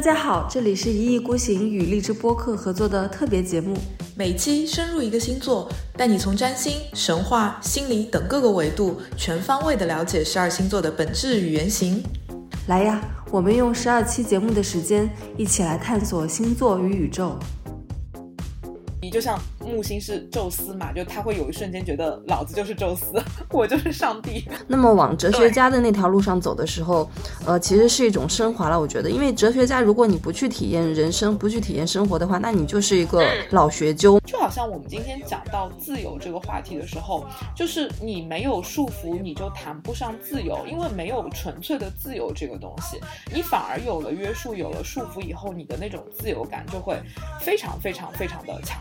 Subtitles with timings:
[0.00, 3.76] 大家好，这里是一意孤行与荔枝播客合作的特别节目，
[4.16, 12.02] 每期深入一个星座，带你从占星、神话、心理等各个维度，全方位的了解十二星座的本质与原型。
[12.66, 12.98] 来呀，
[13.30, 15.06] 我们用十二期节目的时间，
[15.36, 17.38] 一起来探索星座与宇宙。
[19.02, 19.38] 你就像
[19.70, 24.44] 木星是宙斯嘛，就他会有一瞬间觉得老子就是宙斯， 我就是上帝。
[24.66, 27.08] 那么往哲学家的那条路上走的时候，
[27.46, 28.78] 呃，其实是一种升华了。
[28.78, 34.20] 我觉得，因为哲学家，如果你不去体验人生，不去体验生活的话，那你就是一个老学究。
[34.26, 37.24] 就好像我们今天讲到自由这个话题的时候，
[37.56, 43.00] 就是你没有束缚，你就谈不上自由，因为没有纯粹的自由这个东西，
[43.32, 47.00] 你反而有了约束，有了束缚以后，你的那种自由感就会
[47.40, 48.78] 非常非常非常的强。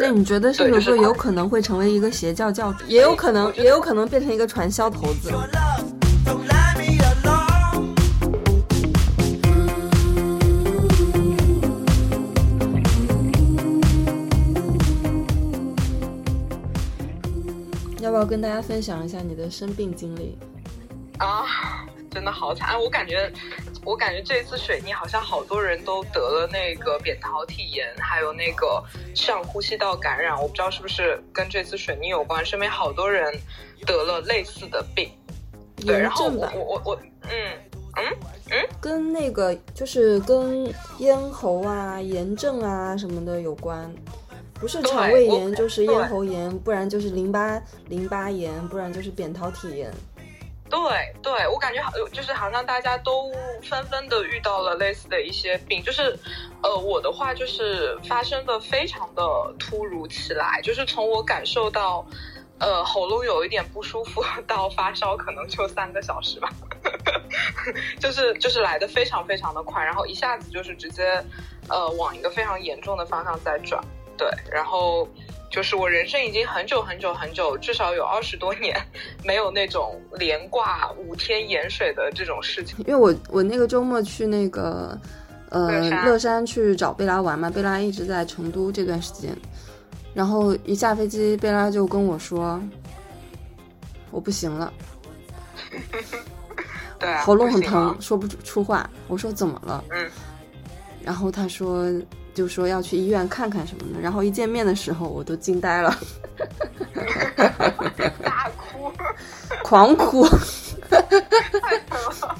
[0.00, 2.86] 那你觉得射手座有可能会成为一个邪教教主？
[2.86, 5.30] 也有可能，也有可能变成一个传销头子。
[18.00, 20.38] 要不要跟大家分享一下你的生病经历？
[21.18, 21.85] 啊，
[22.16, 22.80] 真的好惨！
[22.80, 23.30] 我感觉。
[23.84, 28.82] 我感觉这次水逆好像好多人都得了那个扁桃体炎，还有那个
[29.14, 32.44] 上呼吸道感染，我不知道是不是跟这次水逆有关。
[32.44, 33.32] 身边好多人
[33.86, 35.08] 得了类似的病，
[35.76, 37.30] 对，然后我我我我，嗯
[37.96, 38.16] 嗯
[38.50, 40.66] 嗯，跟那个就是跟
[40.98, 43.88] 咽喉啊炎症啊什么的有关，
[44.54, 49.94] 不是肠胃炎就是咽喉炎，不然就是淋巴淋巴炎，不然就是扁桃体炎。
[50.68, 50.78] 对
[51.22, 56.18] 对，我感觉好，就是好像大家都纷纷的遇到了类似的一些病，就是，
[56.62, 59.22] 呃，我的话就是发生的非常的
[59.58, 62.04] 突如其来，就是从我感受到，
[62.58, 66.50] 呃，喉咙有一点不舒服到发烧，可能就三个小时吧，
[68.00, 71.24] 就是就是来的非常非常的快，然后一下子就是直接，
[71.68, 73.80] 呃，往一个非常严重的方向在转，
[74.16, 75.08] 对，然后。
[75.48, 78.76] 就是我人生已经很久很久很久，至少有二十多年，
[79.24, 82.76] 没有那种连挂五天盐水的这种事情。
[82.80, 84.98] 因为我我那个周末去那个
[85.50, 89.34] 呃乐山去找贝拉玩嘛，贝拉一直在成都这段时间，
[90.12, 92.60] 然后一下飞机，贝拉就跟我说
[94.10, 94.72] 我不行了，
[96.98, 98.88] 对，喉咙很疼，说不出话。
[99.06, 99.84] 我说怎么了？
[99.90, 100.10] 嗯，
[101.02, 101.88] 然后他说。
[102.36, 105.98] 就说要去医院看看什么的，然后一见面的时候我都惊呆了，
[108.22, 108.92] 大哭，
[109.64, 110.28] 狂哭，
[110.90, 112.38] 太疼了！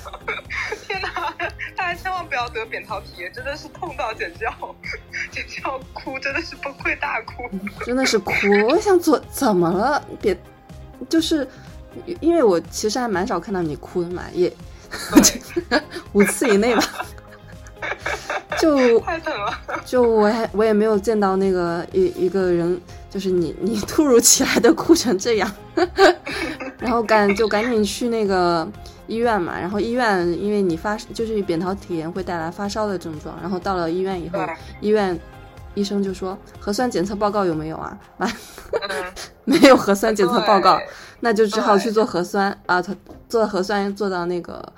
[0.87, 1.33] 天哪，
[1.75, 4.53] 大家千万不要得扁桃体炎，真的是痛到简直要
[5.33, 7.49] 简直要哭，真的是崩溃大哭，
[7.87, 8.33] 真的是哭。
[8.69, 10.07] 我想做怎么了？
[10.21, 10.39] 别，
[11.09, 11.49] 就是
[12.21, 14.53] 因为我其实还蛮少看到你哭的嘛，也
[16.13, 16.83] 五次以内吧。
[18.61, 19.53] 就太疼了，
[19.85, 22.81] 就我还我也没有见到那个一一个人，
[23.11, 25.51] 就是你你突如其来的哭成这样，
[26.79, 28.67] 然后赶就赶紧去那个
[29.07, 34.39] 医院嘛，然后医院因为你发就是扁桃体炎会带来发烧的症状，然后到了医院以后，
[34.81, 35.19] 医院
[35.75, 37.99] 医生就说核酸检测报告有没有啊？
[38.17, 38.31] 完
[39.45, 40.81] 没有核酸检测报告，
[41.21, 42.51] 那就只好去做核酸。
[42.65, 42.95] 啊，他
[43.29, 44.73] 做核酸做到那个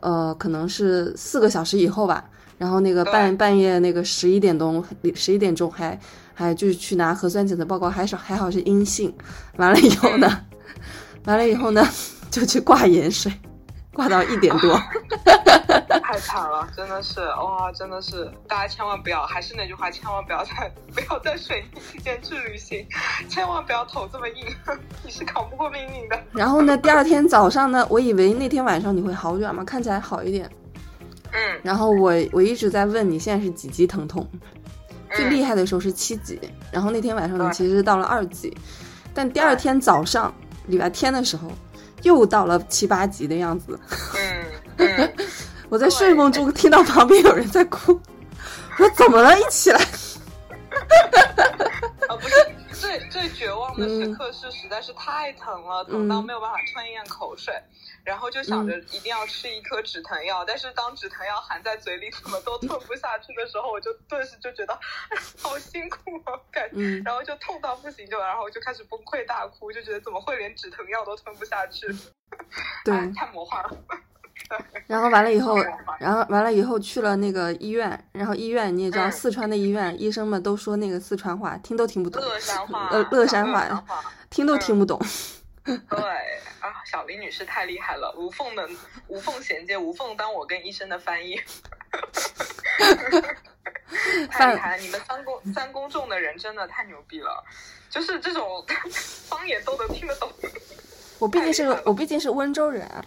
[0.00, 2.24] 呃可能是四个小时以后吧。
[2.58, 4.84] 然后那个半半夜那个十一点钟，
[5.14, 5.98] 十一点钟还
[6.32, 9.14] 还就是去拿核酸检测报告，还是还好是阴性。
[9.56, 10.44] 完了以后呢，
[11.24, 11.86] 完了以后呢，
[12.30, 13.32] 就去挂盐水，
[13.92, 14.80] 挂到一点多。
[16.02, 22.86] 太惨了，真的是哇，真的是大家千万不要，还是那句话，千万不要在不要在水逆期间去旅行，
[23.28, 24.46] 千万不要头这么硬，
[25.04, 26.18] 你是扛不过命运的。
[26.32, 30.48] 然后呢，第二天早上呢，我以为那天晚上你会好转嘛，看起来好一点。
[31.32, 34.26] 嗯，然后我我一直在问你现在是几级疼痛？
[35.14, 36.38] 最厉害的时候是七级，
[36.70, 38.54] 然后那天晚上你其实到了二级，
[39.14, 40.34] 但第二天早上
[40.66, 41.50] 礼拜天的时候
[42.02, 43.78] 又到了七八级的样子。
[44.78, 45.12] 嗯，
[45.70, 47.92] 我在睡梦中听到旁边有人在哭，
[48.78, 49.38] 我说 怎么了？
[49.38, 49.80] 一起来。
[53.76, 57.54] 最绝望的时刻是实在是太疼了，疼到没有办法吞咽口水。
[58.04, 64.78] 然后就想着一定要吃一颗止疼药，但是当止疼药含在嘴里怎么都吞不下去的时候，我就顿时就觉得
[65.42, 71.88] 好辛苦啊，感觉，然后就痛到不行，就然后就开始崩溃大哭，就觉得怎么会连止疼药都吞不下去？
[72.84, 73.76] 对，太魔幻了。
[74.86, 75.56] 然后完了以后，
[75.98, 82.22] 然后完了以后去了那个医院，然后医院你也知道，四川的医院医生们都说那个四川话，听都听不懂。
[82.22, 83.82] 乐山话，呃，乐山话，
[84.30, 85.00] 听都听不懂。
[85.64, 85.74] 对
[86.60, 88.68] 啊，小林女士太厉害了，无缝的
[89.08, 91.40] 无缝衔接，无缝当我跟医生的翻译。
[94.30, 94.82] 太厉害了！
[94.82, 97.44] 你们三公三公众的人真的太牛逼了，
[97.90, 98.64] 就是这种
[99.26, 100.30] 方言都能听得懂。
[101.18, 103.04] 我毕竟是个我毕竟是温州人啊。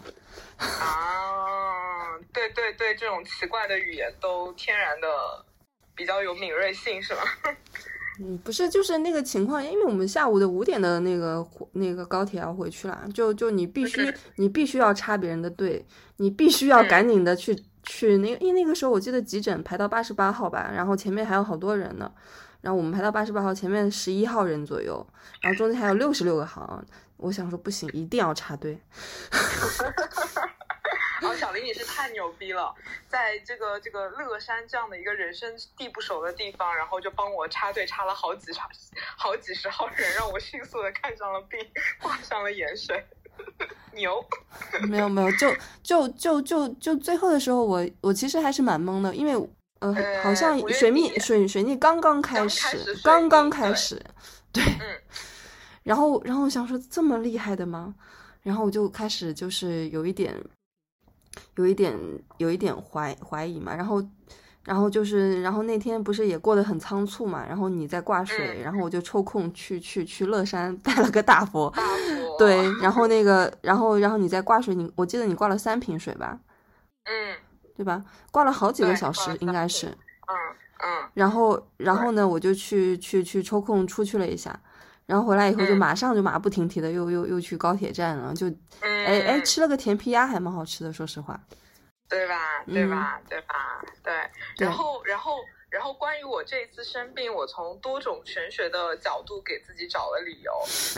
[0.81, 5.07] 啊，对对对，这种奇怪的语言都天然的
[5.95, 7.21] 比较有敏锐性，是吧？
[8.21, 15.85] 嗯，不是，就是那个情况，因为我们下午的五点的那个那个高铁要回去了，就就你必须 你必须要插别人的队，
[16.17, 22.11] 你必须要赶紧的去去那个，因为那个时候我记得急诊排到八十八号吧，然后前面还有好多人呢，
[22.59, 25.07] 然后我们排到八十八号，前面十一号人左右，
[25.39, 26.85] 然后中间还有六十六个行，
[27.15, 28.77] 我想说不行，一定要插队。
[31.21, 32.73] 然后小林，你是太牛逼了，
[33.07, 38.69] 在这个这个乐山这样的一个人生地不熟的地方，然后就帮我插队插了好几场，
[39.17, 41.59] 好几十号人，让我迅速的看上了病，
[42.01, 43.05] 挂上了盐水，
[43.93, 44.25] 牛。
[44.87, 49.49] 没有没有，就就就就就最后的时候，我我其实还是蛮懵的，因为
[49.79, 49.93] 呃，
[50.23, 54.01] 好像水逆水水逆刚刚开始，刚刚开始，
[54.53, 54.63] 对，
[55.83, 57.93] 然后然后我想说这么厉害的吗？
[58.41, 60.33] 然后我就开始就是有一点。
[61.55, 61.97] 有一点，
[62.37, 64.03] 有一点怀怀疑嘛，然后，
[64.63, 71.73] 然后就是，然后那天不是也过得很仓促嘛，然后你在挂水，然后我就抽空去去去乐山拜了个大佛，
[72.37, 76.39] 对，然后那个，然后然后你在挂水，你我记得你挂了三瓶水吧，
[77.05, 77.35] 嗯，
[77.75, 78.03] 对吧？
[78.31, 80.35] 挂了好几个小时，应该是，嗯
[80.81, 84.59] 嗯，然后然后呢，我就去去去抽空出去了一下。
[85.09, 88.45] 然后回来以后就马上就马不停蹄的又又又去高铁站了，就，
[88.79, 91.41] 哎哎吃了个甜皮鸭还蛮好吃的，说实话，
[92.07, 92.63] 对吧？
[92.67, 93.19] 对吧？
[93.27, 93.81] 对吧？
[94.03, 94.13] 对。
[94.59, 95.39] 然后然后
[95.71, 100.51] 然后关于我这一次生病，我从多种玄学的角度给自己找了理由，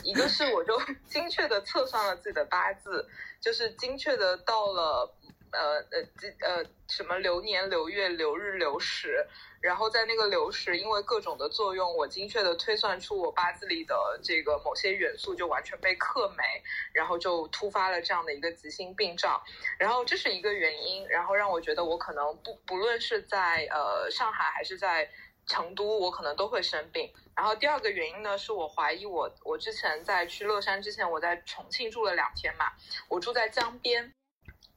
[0.04, 3.08] 一个是我就 精确的测算了自己的八字，
[3.40, 5.10] 就是精确的到了
[5.54, 9.26] 呃呃呃什么流年流月流日流时。
[9.62, 16.44] 然后在那个流时，因为各种的作用，我精确的推算出我八字里的这个某些元素就完全被克没，
[16.94, 19.42] 然后就突发了这样的一个急性病兆，
[19.78, 25.08] 然后这是一个原因，然后让我觉得我可能不不论是在呃上海还是在
[25.46, 27.14] 成都，我可能都会生病。
[27.36, 32.66] 然后第二个原因呢，是我怀疑我我之前在去乐山之前，我在重庆住了两天嘛，
[33.08, 34.12] 我住在江边。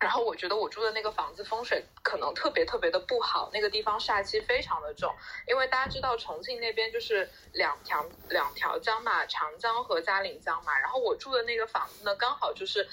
[0.05, 5.11] 然后我觉得我住的那个房子风水可能特别特别的不好，那个地方煞气非常的重。
[5.49, 10.79] 因为大家知道重庆那边就是两条两条江嘛，长江和嘉陵江嘛。
[10.79, 12.87] 然后我住的那个房子呢，刚好就是，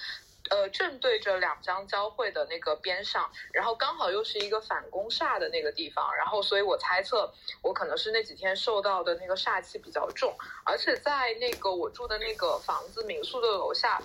[0.49, 6.15] 呃，正对着两江交汇的那个边上，然后刚好又是一个反攻煞的那个地方。
[6.15, 7.29] 然后所以我猜测
[7.61, 14.01] 我可能是那几天受到的那个煞气比较重，而且在那个我住的那个房子民宿的楼下。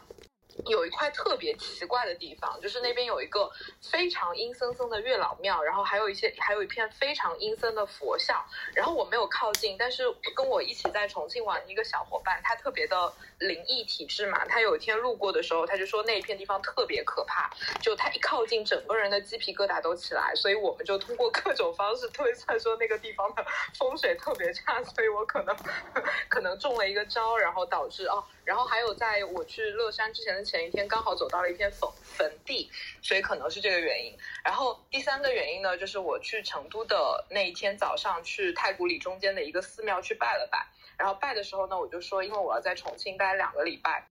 [0.64, 3.50] 有一块特别奇怪的地方，就是那边有一个
[3.82, 8.44] 非常阴森森的月老庙，然后还有一些，还有一片非常阴森的佛像。
[8.74, 10.04] 然后我没有靠近，但是
[10.34, 17.50] 跟我一起在重庆玩的一个小伙伴，他特别的灵异体质嘛，他有一天路过的时候，他就说那一片地方特别可怕，
[17.80, 20.34] 就他一靠近，整个人的鸡皮疙瘩都起来。
[20.34, 23.44] 所以我们就通过各种方式推算说那个地方的
[23.78, 25.56] 风水特别差，所以我可能
[26.28, 28.25] 可能中了一个招，然后导致哦。
[28.44, 32.70] 然后还有，在我去乐山之前的前一天，刚好走到了一片坟坟地，
[33.02, 34.16] 所以可能是这个原因。
[34.44, 40.64] 然后第三个原因呢，就是我去成都的那一天早上，去太古里中间的一个寺庙去拜了拜。
[40.96, 44.06] 然后拜的时候呢，我就说，因为我要在重庆待两个礼拜。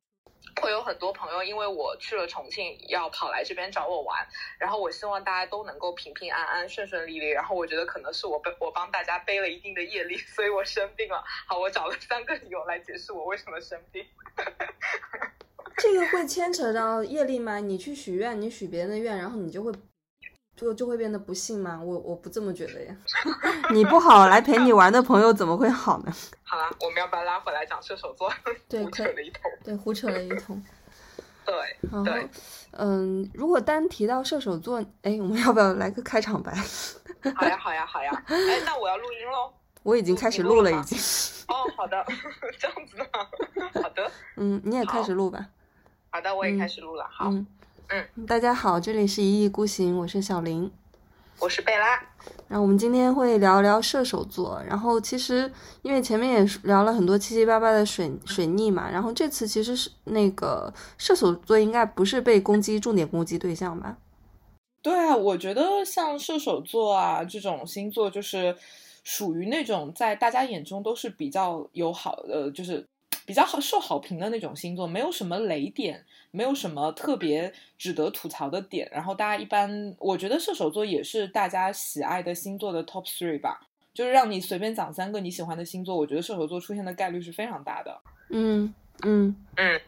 [0.61, 4.25] 会有很多朋友，因为我去了重庆，要跑来这边找我玩。
[4.59, 7.29] 然后我希望大家都能够平平安安、顺顺利利。
[7.29, 11.23] 然后我觉得可能是我背我帮大家背了一定的业力，所以我生病了。
[11.47, 14.05] 好，我找了三个理由来解释我为什么生病。
[15.77, 17.60] 这个会牵扯到业力吗？
[17.60, 19.72] 你去许愿，你许别人的愿，然后你就会。
[20.55, 21.82] 就就会变得不幸吗？
[21.84, 22.96] 我我不这么觉得呀。
[23.72, 26.13] 你不好，来陪你玩的朋友怎么会好呢？
[26.44, 28.32] 好了，我们要不要拉回来讲射手座？
[28.70, 29.41] 对，胡扯了一通。
[29.65, 30.63] 对，胡扯了一通。
[31.46, 31.53] 对。
[31.91, 32.29] 然后，
[32.72, 36.53] 嗯，如果单提到射手座，哎，我们要不要来个开场白？
[37.36, 38.24] 好呀，好呀，好呀。
[38.27, 39.51] 哎，那我要录音喽。
[39.84, 40.98] 我已经开始录了，已经。
[41.50, 42.01] 哦，好的，
[42.58, 43.82] 这样子的。
[43.82, 44.10] 好的。
[44.38, 45.46] 嗯，你也开始录吧。
[46.15, 47.05] 好的，我也开始录了。
[47.12, 47.29] 好。
[47.89, 50.72] 嗯，大家好，这里是一意孤行，我是小林，
[51.39, 52.01] 我是贝拉。
[52.48, 54.63] 然后我们今天会聊聊射手座。
[54.65, 63.98] 然后其实因为前面也聊了很多七七八八的水水逆嘛，然后这次其实是那个射手座应该不是被攻击重点攻击对象吧？
[64.81, 68.55] 对啊，我觉得像射手座啊这种星座，就是
[69.03, 72.88] 属于那种在大家眼中都是比较友好的，就是。
[73.25, 78.88] 比较好受好评的那种星座，没有什么雷点，没有什么特别值得吐槽的点。
[78.91, 83.67] 然后大家一般，我觉得射手座也是大家喜爱的星座的 top three 吧。
[83.94, 87.98] 就是让你随便讲三个你喜欢的星座，我觉得射手座出现的概率是非常大的。
[88.29, 89.79] 嗯嗯嗯，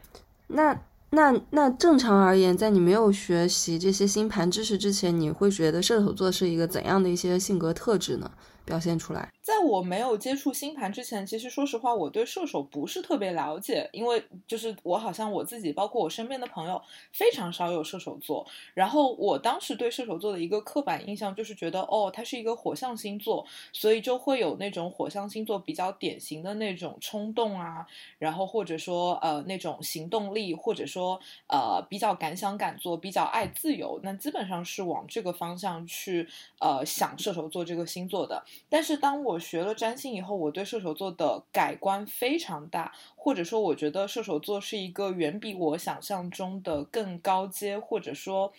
[0.46, 0.80] 那
[1.10, 8.30] 那那正常而言，在你没有学习这些星盘知识之前，你会觉得射手座是一个怎样的一些性格特质呢？
[8.68, 9.32] 表现出来。
[9.42, 16.80] 在我没有接触星盘之前，其实说实话，我对射手不是特别了解，因为就是我好像我自己，包括我身边的朋友，
[17.12, 18.46] 非常少有射手座。
[18.74, 27.86] 然后我当时对射手座的一个刻板印象就是觉得，哦，它是一个火象星座，所以就会有那种火象星座比较典型的那种冲动啊，
[28.18, 38.44] 然后或者说呃那种行动力，或者说呃比较敢想敢做，比较爱自由，那基本上是往这个方向去呃想射手座这个星座的。
[38.68, 48.52] 但是当我学了占星以后，我对射手座的改观非常大，或者说我觉得射手座是一个远比我想象中的更高阶，或者说，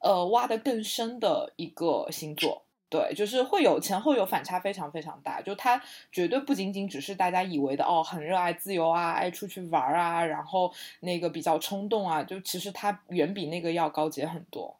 [0.00, 2.62] 呃，挖的更深的一个星座。
[2.88, 14.76] 对，就是会有前后有反差非常非常大，就它绝对不仅仅只是大家以为的哦，很热爱自由啊，爱出去玩啊，然后那个比较冲动啊，就其实它远比那个要高阶很多。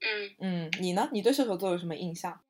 [0.00, 1.10] 嗯嗯，你呢？
[1.12, 2.40] 你对射手座有什么印象？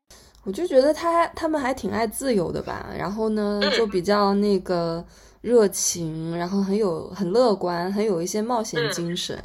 [0.46, 5.04] 我就觉得他他们还挺爱自由的吧，然后呢，就比较那个
[5.40, 9.36] 热情，然后很有很乐观，很有一些冒险精神，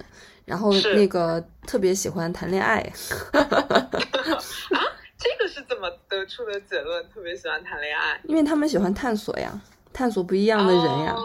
[0.46, 2.78] 然后那个特别喜欢谈恋爱。
[3.34, 3.50] 啊，
[5.18, 7.04] 这个是怎么得出的结论？
[7.10, 9.60] 特别喜欢谈恋爱，因为他们喜欢探索呀，
[9.92, 11.16] 探索不一样的人呀。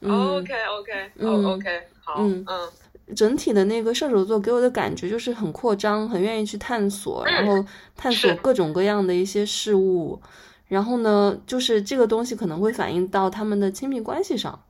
[0.00, 2.68] OK，OK，OK，OK，好，嗯嗯。
[3.12, 7.64] 整体的那个射手座给我的感觉就是很扩张，很愿意去探索，然后
[7.96, 10.20] 探索各种各样的一些事物。
[10.68, 14.62] 然后呢，就是这个东西可能会反映到他们的亲密关系上。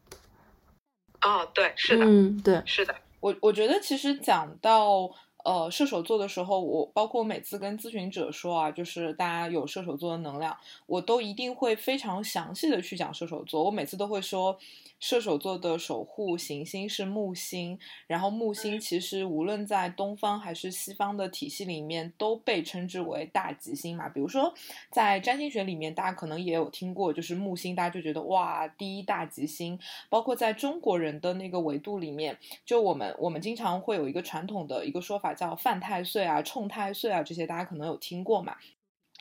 [1.20, 2.94] 哦，对，是的，嗯，对，是的。
[3.20, 5.08] 我我觉得其实讲到
[5.44, 10.56] 呃射手座的时候，我包括我每次跟咨询者说啊，就是大家有射手座的能量，
[10.86, 13.62] 我都一定会非常详细的去讲射手座。
[13.62, 14.58] 我每次都会说。
[15.02, 24.08] 射手座的守护行星是木星，然后木星其实无论在东方还是西方的体系里面都被称之为大吉星嘛。
[24.08, 24.54] 比如说
[24.92, 29.76] 在占星学里面，大家可能也有听过，就是木星，大家就觉得哇，第一大吉星。
[30.08, 38.56] 包括在中国人的那个维度里面，就我们我们经常会有一个传统的一个说法叫犯太岁啊、冲太岁啊，这些大家可能有听过嘛。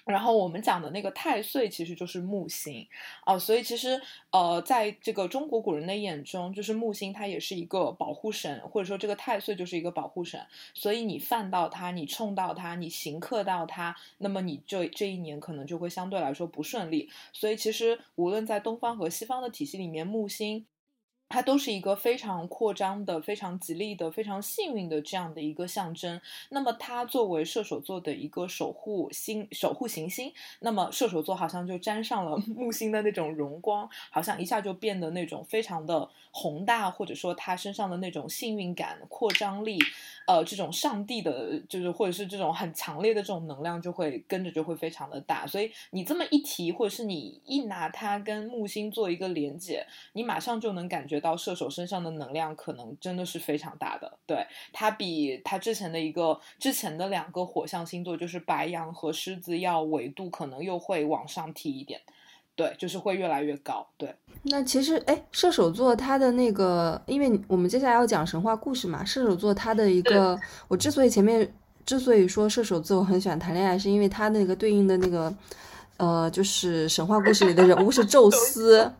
[0.05, 2.87] 然后我们讲的那个太岁其实就是木星
[3.23, 10.39] 啊，所以其实呃，在这个中国古人的眼中，就是木星它也是一个保护神，或者说这个太岁就是一个保护神。
[10.73, 17.09] 所以你犯到它，你冲到它，你刑克到它，那么你这这一年可能就会相对来说不顺利。
[17.31, 20.65] 所以其实无论在东方和西方的体系里面，木星。
[21.31, 26.19] 它都是一个非常扩张的、非常吉利的、非常幸运的这样的一个象征。
[26.49, 39.79] 那么，它作为射手座的一个守护星、守护行星，那么射手座好像就沾上了 木星的那种荣光，好像一下就变得那种非常的宏大，或者说他身上的那种幸运感、扩张力，
[40.27, 45.47] 呃，这种上帝的，就是或者是这种很强烈的这种能量，就会跟着就会非常的大。
[45.47, 51.20] 所以你这么一提，或者是你一拿它跟木星做一个连接，你马上就能感觉。
[51.21, 62.01] 到射手身上的能量可能真的是非常大的，对他比他之前的一个之前的两个火象星座，就是白羊和狮子，要维度可能又会往上提一点，
[62.55, 63.87] 对，就是会越来越高。
[63.95, 70.37] 对，那其实哎，射手座它的那个，因为我们接下来要讲神话故事嘛，射手座它的一个，
[70.67, 71.53] 我之所以前面
[71.85, 75.33] 之所以说射手座我很喜欢谈恋爱，是因为它那个对应的那个
[75.97, 78.91] 呃，就是神话故事里的人物是宙斯。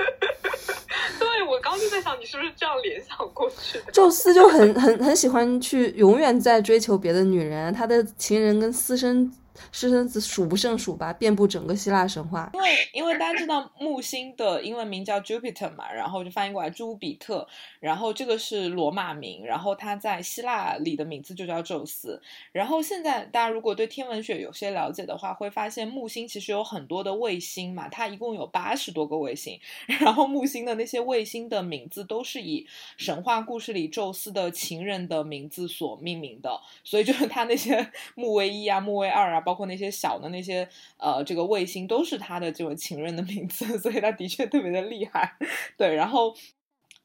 [1.18, 3.80] 对，我刚就在想，你是不是这样联想过去？
[3.92, 9.32] 宙斯就很很很喜欢去，永远在追求别的女人，他的情人跟私生。
[9.72, 12.50] 私生子数不胜数吧，遍布整个希腊神话。
[12.54, 17.46] 因为因为大家知道木星的英文名叫 Jupiter 嘛，然后就翻译过来朱比特，
[17.78, 22.20] 然后这个是罗马名，然后他在希腊里的名字就叫宙斯。
[22.52, 29.60] 然后现在大家如果对天文学有些了解的话，会发现木星其实有很多的卫星嘛，它一共有八十多个卫星，
[30.00, 39.40] 然后木星的那些卫星的名字都是以神话故事里宙斯的情人的名字所命名的，所以就是他那些 木卫一啊、木卫二啊。
[39.50, 45.34] 包括那些小的那些呃，这个卫星都是他的这个情人的名字，所以他的确特别的厉害。
[45.76, 46.32] 对，然后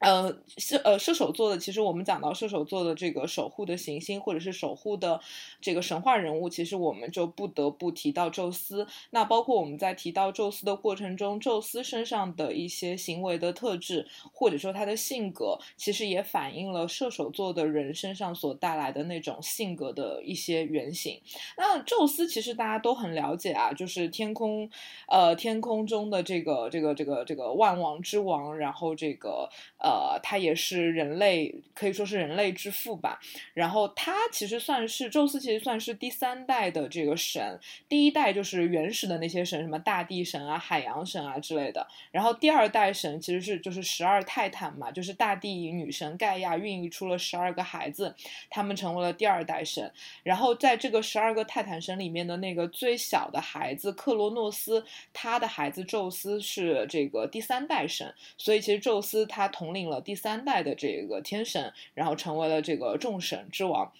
[0.06, 5.20] 呃，射呃射手座的，其实我们讲到射手座的这个守护的行星，或者是守护的
[5.60, 8.86] 这个神话人物，其实我们就不得不提到宙斯。
[9.10, 21.20] 那包括我们在提到宙斯的过程中，宙斯身上的一些行为的特质，或者说他的性格，其实也反映了射手座的人身上所带来的那种性格的一些原型。
[21.58, 24.70] 那宙斯其实大家都很了解啊，就是天空，
[25.08, 29.50] 呃，天空中的这个这个这个这个万王之王，然后这个。
[29.78, 33.20] 呃，呃他也是人类，可以说是人类之父吧。
[33.54, 37.60] 然后他其实算是宙斯，其实算是第三代的这个神。
[37.88, 41.86] 第一代就是原始的那些神，什么大地神啊、海洋神啊之类的。
[42.12, 48.16] 然后第二代神其实是就是十二泰坦嘛，就是大地女神盖亚孕育出了十二个孩子，
[48.50, 49.92] 他们成为了第二代神。
[50.24, 54.84] 然后在这个十二个泰坦神里面的那个最小的孩子克罗诺斯，
[55.14, 58.14] 他的孩子宙斯是这个第三代神。
[58.38, 59.75] 所以其实宙斯他同。
[59.76, 63.92] 领了第三代的这个天神，然后成为了这个众神之王。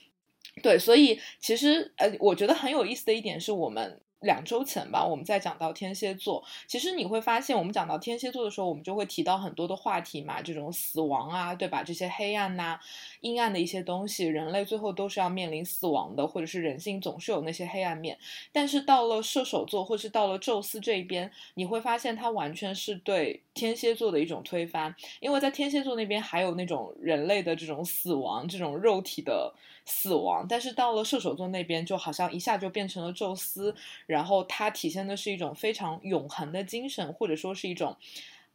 [0.64, 4.00] 对，所以其实呃，我觉得很有意思的一点是我们。
[4.26, 11.84] 两周前吧，我们在讲到天蝎座，其实你会发现，我们讲到天蝎座的时候，我们就会提到很多的话题嘛，这种死亡啊，对吧？
[11.84, 12.80] 这些黑暗呐、
[13.22, 18.18] 阴暗的一些东西，人类最后都是要面临死亡的，或者是人性总是有那些黑暗面。
[18.52, 29.54] 但是到了射手座，或是到了宙斯这一边，你会发现它完全是对天蝎座的一种推翻，因为在天蝎座那边还有那种人类的这种死亡，这种肉体的。
[29.86, 33.76] 死亡，但是到了射手座那边，就好像一下就变成了宙斯，
[34.08, 37.96] 然后它体现的是一种非常永恒的精神，或者说是一种，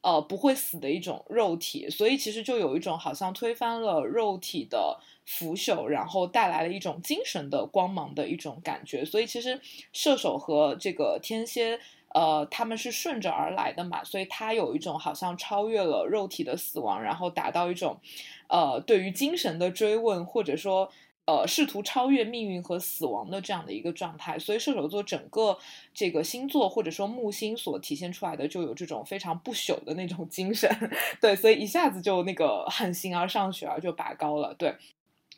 [0.01, 9.05] 呃，不会死的一种肉体，所以其实就有一种好像推翻了肉体的腐朽，然后带来了一种精神的光芒的一种感觉。
[9.05, 9.61] 所以其实
[9.93, 11.79] 射手和这个天蝎，
[12.13, 18.01] 呃，他们是顺着而来的嘛，所以它有一种好像超越了肉体的死亡，然后达到一种，
[18.49, 20.91] 呃，对于精神的追问，或者说。
[21.31, 25.57] 呃，试图超越命运和死亡的这样的一个状态，所以射手座整个
[25.95, 30.69] 这个星座或者说木星所体现出来的就有这种非常不朽的那种精神，
[31.23, 34.75] 对，所以一下子就那个很形而上学而，就拔高了，对。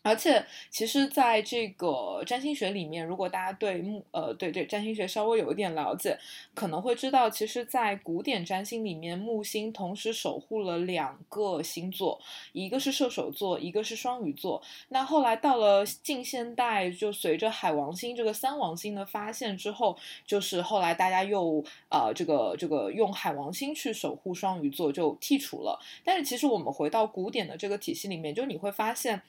[0.05, 6.19] 而且，其实，在这个占星学里面，如果大家对木呃对对占星学稍微有一点了解，
[6.55, 12.21] 可能会知道，其实，在古典占星里面，木星同时守护了两个星座，
[12.53, 14.61] 一个是射手座，一个是双鱼座。
[14.89, 25.79] 那后来到了近现代，就随着海王星这个三王星的发现之后，就是后来大家又呃这个这个用海王星去守护双鱼座就剔除了。
[26.03, 29.23] 但是，其实我们回到古典的这个体系里面，就你会发现。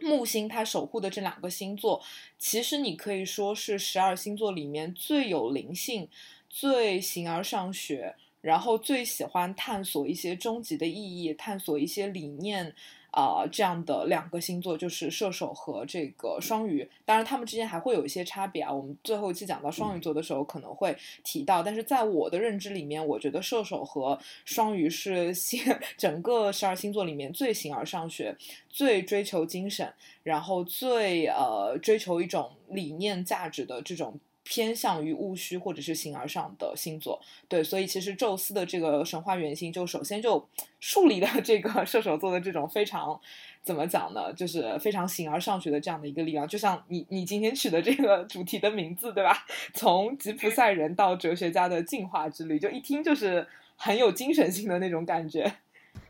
[0.00, 2.02] 木星它守护的这两个星座，
[2.38, 6.08] 其实你可以说是十二星座里面最有灵性、
[6.50, 12.74] 最形而上学，然后最喜欢探索一些终极的意义、探索一些理念。
[13.16, 18.70] 啊，这样的两个星座就是射手和这个双鱼，当然他们之间还会有一些差别啊。
[18.70, 25.58] 我们最后一期讲到双鱼座的时候可能会提到，但是在我的认知里面，我觉得射手和双鱼是星
[25.96, 28.36] 整个十二星座里面最形而上学、
[28.68, 29.90] 最追求精神，
[30.22, 34.20] 然后最呃追求一种理念价值的这种。
[34.48, 43.20] 偏向于戊戌或者是形而上的星座，对，所以其实宙斯的这个神话原型就首先就树立了 这个射手座的这种非常
[43.64, 49.44] 怎么讲呢，就是非常形而上学的这样的一个力量，就像你你今天取的这个主题的名字，对吧？
[49.74, 55.52] 从吉普赛人到哲学家的进化之旅，就一听就是很有精神性的那种感觉。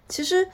[0.09, 0.49] 其实。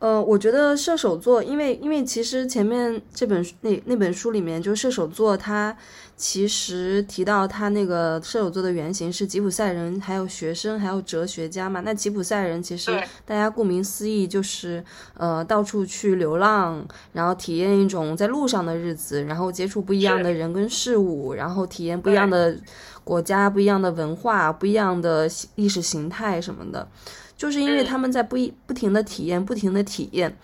[0.00, 5.76] 呃，我觉得射手座，因为因为其实前面这本那那本书里面，就射手座，他
[6.16, 11.80] 其实提到他那个射手座的原型是吉普赛人，还有学生，还有哲学家嘛。
[11.80, 12.92] 那吉普赛人其实
[13.24, 14.84] 大家顾名思义就是
[15.14, 22.56] 呃到处去流浪，然后体验一种在路上的日子，然后接触不一样的人跟事物，然后体验不一样的
[23.02, 26.86] 国家、不一样的文化、不一样的意识形态什么的。
[27.38, 30.36] 就是因为他们在不一不停的体验，不停的体验。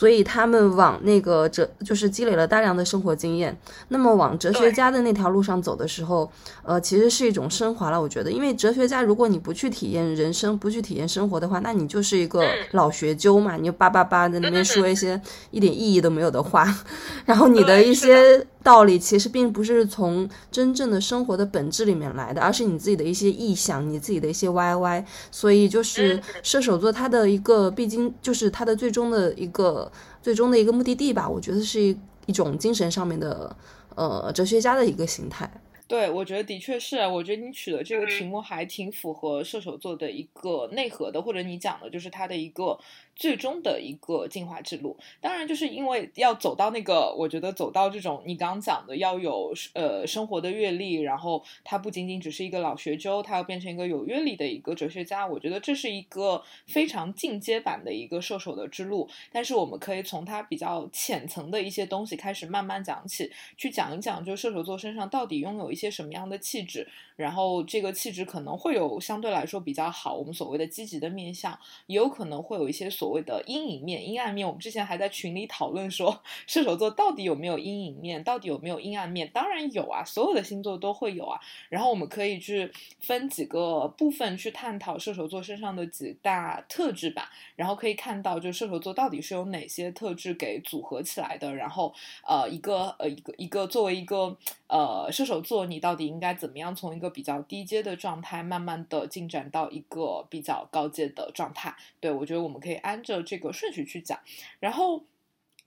[0.00, 3.54] 所以他们往那个哲，就是积累了大量的生活经验。
[3.88, 6.32] 那么往哲学家的那条路上走的时候，
[6.62, 8.00] 呃，其实是一种升华了。
[8.00, 16.66] 我觉得，因为哲学家，如果你不去体验人生，不去体验生活的话，那你就是一个老学究嘛，你就叭叭叭在那边说一些一点意义都没有的话，
[17.26, 25.04] 然后你的一些道理其实并不是从真正的生活的本质里面来的，而是你自己的一些臆想，你自己的一些歪歪。
[25.30, 29.89] 所以就是射手座，他的一个必经，就是他的最终的一个。
[30.22, 33.56] 最终的一个目的地吧，我觉得是一一种精神上面的，
[33.96, 35.50] 呃，哲学家的一个形态。
[35.88, 42.78] 对，我觉得的确是，我觉得你取的这个题目还挺符合射手座的一个内核的，或者你讲的就是他的一个
[43.20, 44.96] 最终的一个进化之路。
[45.20, 55.26] 当然，就是因为要走到那个，我觉得走到这种你刚刚讲的要有呃生活的阅历，然后他不仅仅只是一个老学究，他要变成一个有阅历的一个哲学家。
[55.26, 59.06] 我觉得这是一个非常进阶版的一个射手的之路。
[59.30, 65.90] 但是我们可以从他比较浅层的一些东西开始慢慢讲起，去讲一讲，就射手座身上到底拥有一些。
[65.90, 66.86] 什么样的气质，
[67.20, 71.56] 然后这个气质可能会有相对来说比较好，我们所谓的积极的面相，
[71.86, 74.46] 也有可能会有一些所谓的阴影面、阴暗面。
[74.46, 79.30] 我们之前还在群里讨论说，射手座到底有没有阴影面，到底有没有阴暗面？
[79.34, 81.38] 当然有啊，所有的星座都会有啊。
[81.68, 91.54] 然后我们可以去分几个部分去探讨射手座身上的几大特质吧，然后可以看到，就射手座到底是由哪些特质给组合起来的。
[91.54, 91.94] 然后
[92.26, 95.50] 呃，一个呃一个一个作为一个呃射手座。
[95.66, 101.74] 你到底应该怎么样从一个比较低阶的状态，慢慢的进展到一个比较高阶的状态？
[102.00, 104.18] 对我觉得我们可以按照这个顺序去讲。
[104.58, 105.02] 然后，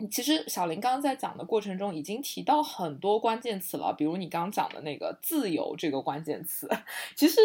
[0.09, 6.67] 其实小林刚刚在讲的过程中已经提到很多关键词了，比如你刚刚讲的那个自由这个关键词。
[7.15, 7.39] 其实，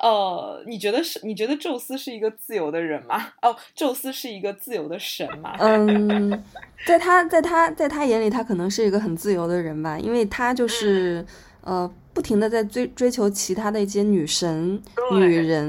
[0.00, 1.24] 呃，你觉得是？
[1.24, 3.32] 你觉得宙斯是一个自由的人吗？
[3.40, 5.56] 哦，宙斯是一个自由的神吗？
[5.58, 6.44] 嗯，
[6.86, 11.24] 在他在他在他眼里，他可能是一个很自由的人吧，因为他就是。
[11.62, 15.68] 呃，不停的在追追求其他的一些女神、女人，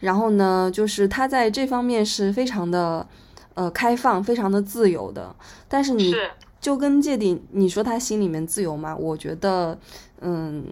[0.00, 3.06] 然后呢，就是他在这方面是非常的
[3.52, 5.36] 呃开放、非常的自由的。
[5.68, 6.14] 但是你
[6.58, 8.96] 就跟芥蒂，你说他心里面自由吗？
[8.96, 9.78] 我觉得，
[10.22, 10.64] 嗯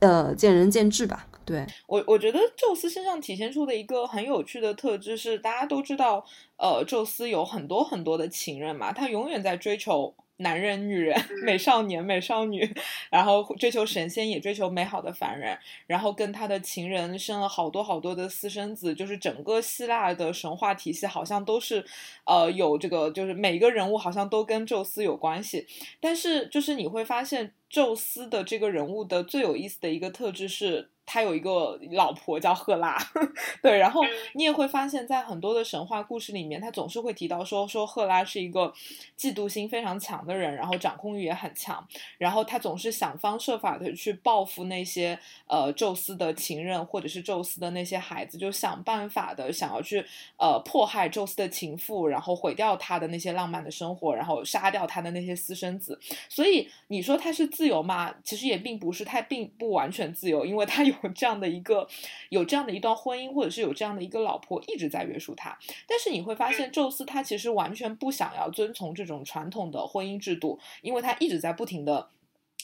[0.00, 1.28] 呃，见仁见智吧。
[1.44, 10.12] 对我，我觉得宙斯身上体现出的一个很有趣的特质是，大家都知道，呃，宙斯有很多很多的情人嘛，他永远在追求。
[10.38, 12.68] 男人、女人、 美少年、美少女，
[13.10, 21.84] 然后追求神仙，也追求美好的凡人，然后跟他的情人生了好多好多的私生子，就是整个希腊的神话体系好像都是，
[22.24, 25.66] 呃，有这个，就是每一个人物好像都跟宙斯有关系，
[26.00, 30.90] 但是就是你会发现，宙斯的这个人物的最有意思的一个特质是。
[31.06, 32.96] 他有一个老婆叫赫拉，
[33.62, 34.00] 对，然后
[34.32, 38.72] 你也会发现，在很多的神话故事里面，他总是会提到说，说赫拉是一个
[39.18, 41.86] 嫉妒心非常强的人，然后掌控欲也很强，
[42.16, 50.04] 然后他总是想方设法的去报复那些呃宙斯的情人或者是宙斯的那些孩子，就想办法的想要去
[50.38, 56.00] 呃迫害宙斯的情妇，然后毁掉他的那些浪漫的生活，然后杀掉他的那些私生子。
[56.30, 58.14] 所以你说他是自由吗？
[58.24, 60.93] 其实也并不是，他并不完全自由，因为他有。
[61.02, 61.86] 有这样的一个，
[62.28, 72.08] 有这样的一段婚姻，或者是有这样的一个老婆一直在约束他，但是你会发现，宙斯他其实完全不想要遵从这种传统的婚姻制度，因为他一直在不停的。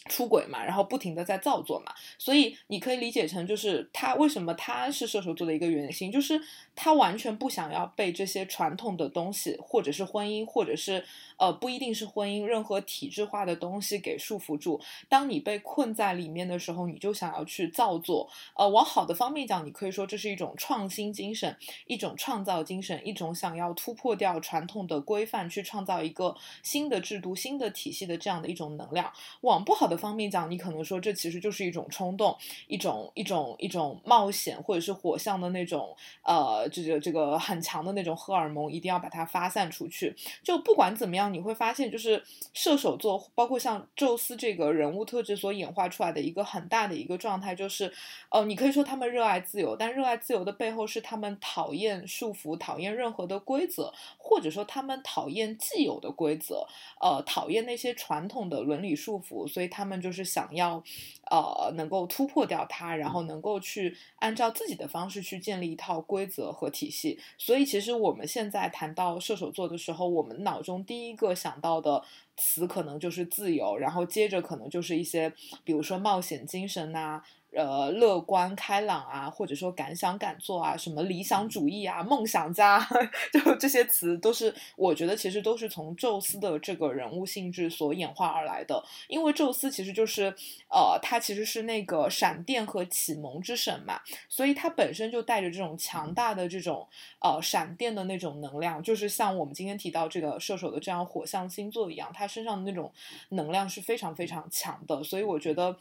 [0.09, 6.41] 出轨嘛，然后不停的在造作嘛，所以你可以理解成就是他为什么他是射手座的一个原型，就是
[6.83, 11.05] 他完全不想要被这些传统的东西，或者是婚姻，或者是
[11.37, 14.81] 呃不一定是婚姻，任何体制化的东西给束缚住。
[15.07, 18.27] 当你被困在里面的时候，你就想要去造作。
[18.57, 21.55] 呃，往好的方面讲，你可以说这是一种创新精神，
[21.87, 29.13] 一种创造精神，一种想要突破掉传统的规范，去创造一个新的制度、新的体系的这样的一种能量。
[29.43, 32.35] 往不好的方面讲，你可能说这其实就是一种冲动，
[32.69, 40.15] 一种一种一种冒险，或者是火象的那种，呃，这个这个很强的那种荷尔蒙，一定要把它发散出去。
[40.45, 42.23] 就不管怎么样，你会发现，就是
[42.55, 47.93] 射手座，包括像宙斯这个人物特质所演化出来的一个很大的一个状态，就是，
[48.31, 56.65] 呃，你可以说他们热爱自由，但热爱自由的背后是他们讨厌束缚，讨厌任何的规则，或者说他们讨厌既有的规则，
[57.01, 59.81] 呃，讨厌那些传统的伦理束缚，所以他。
[59.81, 60.85] 他们就是想要，
[61.31, 67.19] 呃，能够突破掉它，然后能够去按照自己的方式去建立一套规则和体系。
[67.39, 72.05] 所以，其实我们现在谈到射手座的时候，我们脑中第一个想到的
[72.37, 75.33] 词可能就是自由，然后接着可能就是一些，
[75.65, 77.23] 比如说冒险精神呐。
[77.53, 82.79] 呃，乐观开朗啊，或者说敢想敢做啊，什么理想主义啊，梦想家，
[83.33, 88.81] 就这些词都是，我觉得其实都是从宙斯的这个人物性质所演化而来的。
[89.09, 90.33] 因为宙斯其实就是，
[90.69, 96.87] 呃，他其实是那个闪电和启蒙之神嘛，所以他本身就带着这种强大的这种
[97.21, 102.93] 呃闪电的那种能量，就是像我们今天提到这个射手的这样火象星座一样，他身上的那种
[103.31, 105.03] 能量是非常非常强的。
[105.03, 105.77] 所以我觉得。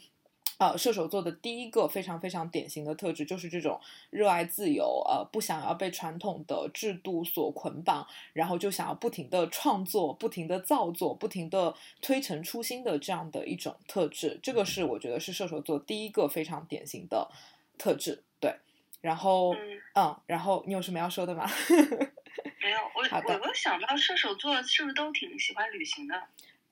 [0.60, 14.38] 呃，射手座的第一个非常非常典型的特质就是这种热爱自由，呃，不想要被传统的制度所捆绑，然后就想要不停的创作、不停的造作、不停的推陈出新的这样的一种特质。
[14.42, 17.30] 这个是我觉得是射手座第一个非常典型的
[17.78, 18.22] 特质。
[18.38, 18.54] 对，
[19.00, 19.54] 然后，
[19.94, 21.48] 嗯，然后你有什么要说的吗？
[22.60, 26.14] 没有，我我我想到射手座是不是都挺喜欢旅行的？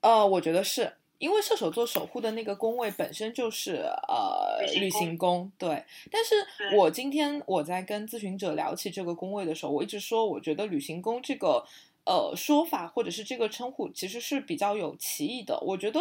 [0.01, 0.93] 呃，我觉得是。
[1.19, 5.83] 因为射手座守护的那个宫位本身就是呃旅行宫，对。
[6.09, 6.35] 但是
[6.75, 11.63] 我今天我在跟咨询者聊起这个宫位的时候，我一直说，我觉得旅行宫这个
[12.05, 15.59] 呃说法或者是这个称呼其实是比较有歧义的。
[15.59, 15.99] 我觉得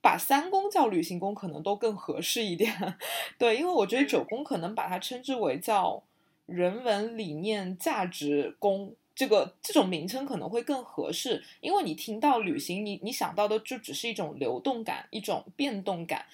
[0.00, 2.96] 把三宫叫旅行宫可能都更合适一点，
[3.38, 6.02] 对，因为我觉得九宫可能把它称之为叫
[6.46, 8.94] 人文理念价值宫。
[9.16, 16.26] 这个这种名称可能会更合适，因为你听到旅行，你你想到的就只是一种流动感、一种变动感、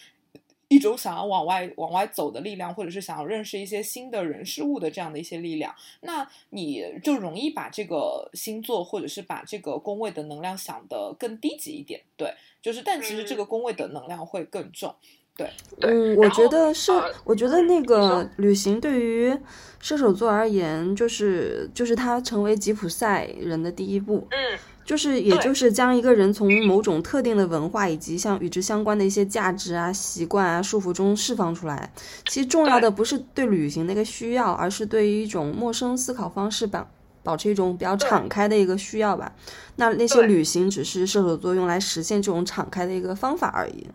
[0.67, 12.03] 一种想要往外往外走的力量，或者是想要认识一些新的人事物的这样的一些力量，那你就容易把这个星座或者是把这个宫位的能量想得更低级一点。
[12.17, 14.93] 对，就是，但其实这个宫位的能量会更重。
[15.37, 16.93] 对，嗯，我觉得是，
[17.25, 19.35] 我觉得那个旅行对于
[19.81, 31.91] 射手座而言，就是就是他成为吉普赛人的第一步，嗯，就是也就是将一个人从某种特定的文化以及像与之相关的一些价值啊、习惯啊束缚中释放出来。
[32.27, 36.87] 其实重要的不是对旅行的一个需要，而是对于一种陌生思考方式保
[37.23, 39.33] 保持一种比较敞开的一个需要吧。
[39.77, 43.87] 那那些旅行只是射手座用来实现这种敞开的一个方法而已。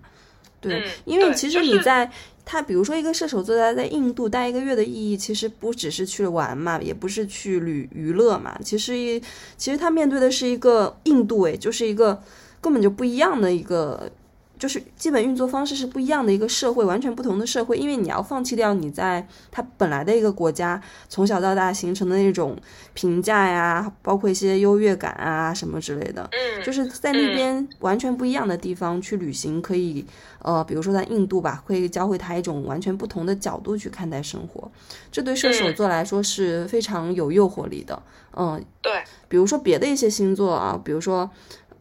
[0.59, 2.11] 对，因为其实你在
[2.45, 9.19] 他，比如说一个射手座在在印度待一个月的意义，其实不只是去玩嘛，也不是去旅娱乐嘛，其实一
[9.57, 12.21] 其实他面对的是一个印度，诶，就是一个
[12.59, 14.11] 根本就不一样的一个。
[14.57, 22.57] 就是基本运作方式是不一样的一个社会，完全不同的社会，因为你要放弃掉你在它本来的一个国家从小到大形成的那种
[22.93, 26.29] 评价呀，包括一些优越感啊什么之类的。
[26.31, 30.05] 嗯，就是在那边完全不一样的地方去旅行，可以
[30.41, 34.71] 呃，比如说在印度吧，会教会他一种完全不同的角度去看待生活，
[35.11, 38.01] 这对射手座来说是非常有诱惑力的。
[38.35, 41.29] 嗯，对，比如说别的一些星座啊，比如说。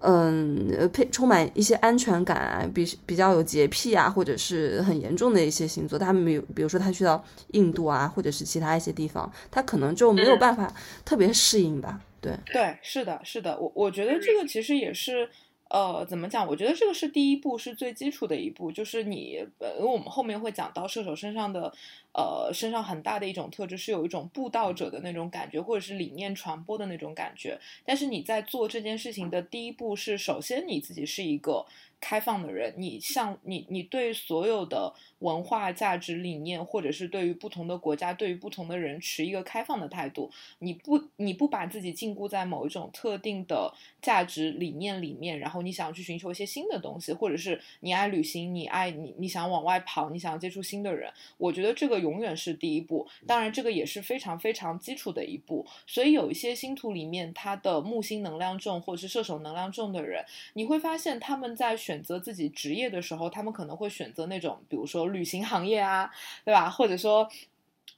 [0.00, 10.72] 嗯，配充满一些安全感啊，比比较有洁癖啊，或者是很严重的一些星座，他们有比如说他去到印度啊，或者是其他一些地方，他可能就没有办法
[11.04, 12.00] 特别适应吧。
[12.20, 15.28] 对对，是的，是的，我我觉得这个其实也是。
[15.68, 16.46] 呃，怎么讲？
[16.46, 21.72] 我觉得这个是第一步，是最基础的一步，就是你，呃，因为我们后面会讲到射手身上的，
[22.12, 27.58] 呃，身上很大的一种特质是有一种布道者的那种感觉，或者是理念传播的那种感觉。
[27.84, 31.66] 但是你在做这件事情的第一步是，首先你自己是一个。
[31.98, 40.30] 开放的人，你像你，你对所有的文化价值理念，或者是对于不同的国家，对于不同的人持一个开放的态度。
[40.58, 51.10] 你不，你不把自己禁锢在某一种特定的价值理念里面，然后你想去寻求一些新的东西，或者是你爱旅行，你爱你，你想往外跑，你想要接触新的人。
[51.38, 55.64] 我觉得这个永远是第一步，当然这个也是非常非常基础的一步。
[55.86, 60.24] 所以有一些星图里面，他的木星能量重，或者是射手能量重的人，
[60.54, 61.76] 你会发现他们在。
[61.86, 66.10] 选择自己职业的时候，他们可能会选择那种，比如说旅行行业啊，
[66.44, 66.70] 对吧？
[66.70, 67.28] 或者说。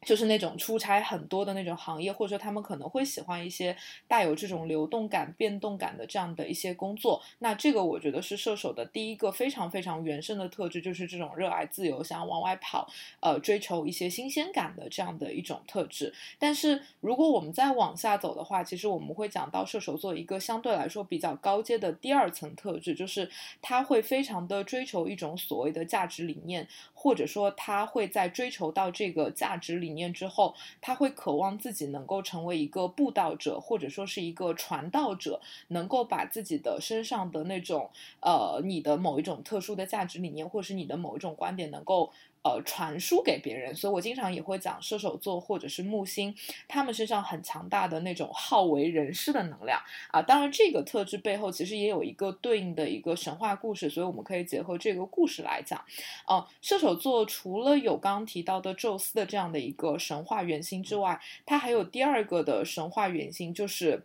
[0.07, 7.21] 就是那种出差很多的那种行业，或者说他们可能会喜欢一些带有这种流动感、变动感的这样的一些工作。
[7.41, 12.89] 那这个我觉得是射手的第一个非常非常原生的特质，就是这种热爱自由、想要往外跑、
[13.21, 16.15] 呃追求一些新鲜感的这样的一种特质。
[16.39, 23.29] 但是如果我们再往下走的话，其实我们会讲到射手座一个相对来说比较高阶的第二层特质，就是
[23.61, 29.88] 他会非常的追求一种所谓的价值理念，或者说他会在追求到这个价值理。
[29.89, 42.13] 理念之后，他会渴望自己能够成为一个布道者，或者说是一个传道者，能够把自己的身上的那种呃，你的某一种特殊的价值理念，或者是你的某一种观点，能够。
[42.43, 46.35] 呃，传输给别人，所以我经常也会讲射手座或者是木星，
[46.69, 50.23] 他们身上很强大的那种好为人师的能量啊。
[50.23, 55.85] 当然，这个特质背后其实也有一个对应的一个神话故事，所以我们可以结合这个故事来讲。
[56.27, 64.05] 哦，射手座除了有刚提到的宙斯的这样的一个神话原型之外，它还有第二个的神话原型，就是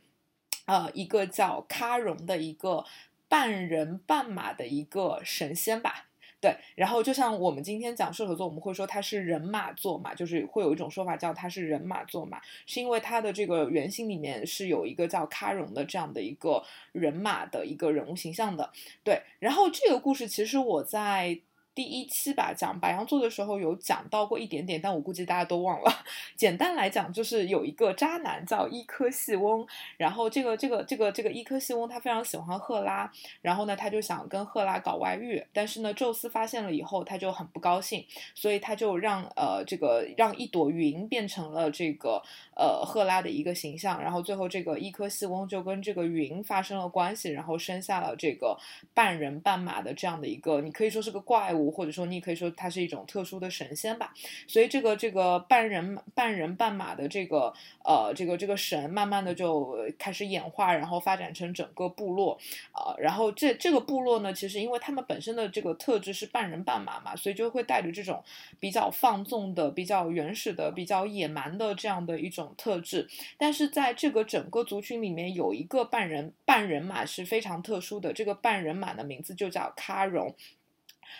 [0.65, 2.83] 呃，一个叫喀戎的一个
[3.29, 6.07] 半人半马的一个神仙吧。
[6.43, 18.69] 对，然后就像我们今天讲射手座，我们会说它是人马座嘛，就是会有一种说法叫它是人马座嘛，是因为它的这个原型里面是有一个叫卡戎的这样的一个人马的一个人物形象的。
[19.05, 21.39] 对，然后这个故事其实我在
[21.75, 25.91] 第一期吧，讲白羊座的时候有讲到过一点点，但我估计大家都忘了。
[26.37, 29.65] 简单来讲，就是有一个渣男叫伊科西翁，
[29.97, 38.05] 然后这个这个这个这个伊科西翁他非常喜欢赫拉，然后呢他就想跟赫拉搞外遇，但是呢宙斯发现了以后他就很不高兴，
[38.35, 42.21] 所以他就让呃这个让一朵云变成了这个
[42.55, 48.55] 呃赫拉的一个形象，然后最后这个伊科西翁就跟这个云发生了关系，然后生下了这个
[48.93, 51.62] 半人半马的这样的一个，你可以说是个怪物。
[51.71, 54.13] 或者说，你可以说它是一种特殊的神仙吧。
[54.47, 62.39] 所以，这个这个半人半人半马的这个呃这个这个神，慢慢的就开始演化，然后发展成整个部落。
[62.73, 68.23] 呃，然后这这个部落呢，其实因为他们本身的这个特质是半人半马嘛，所以就会带着这种
[68.59, 73.07] 比较放纵的、比较原始的、比较野蛮的这样的一种特质。
[73.37, 80.33] 但是在这个整个族群里面，有一个半人半人马是非常特殊的，这个半人马的名字就叫喀戎。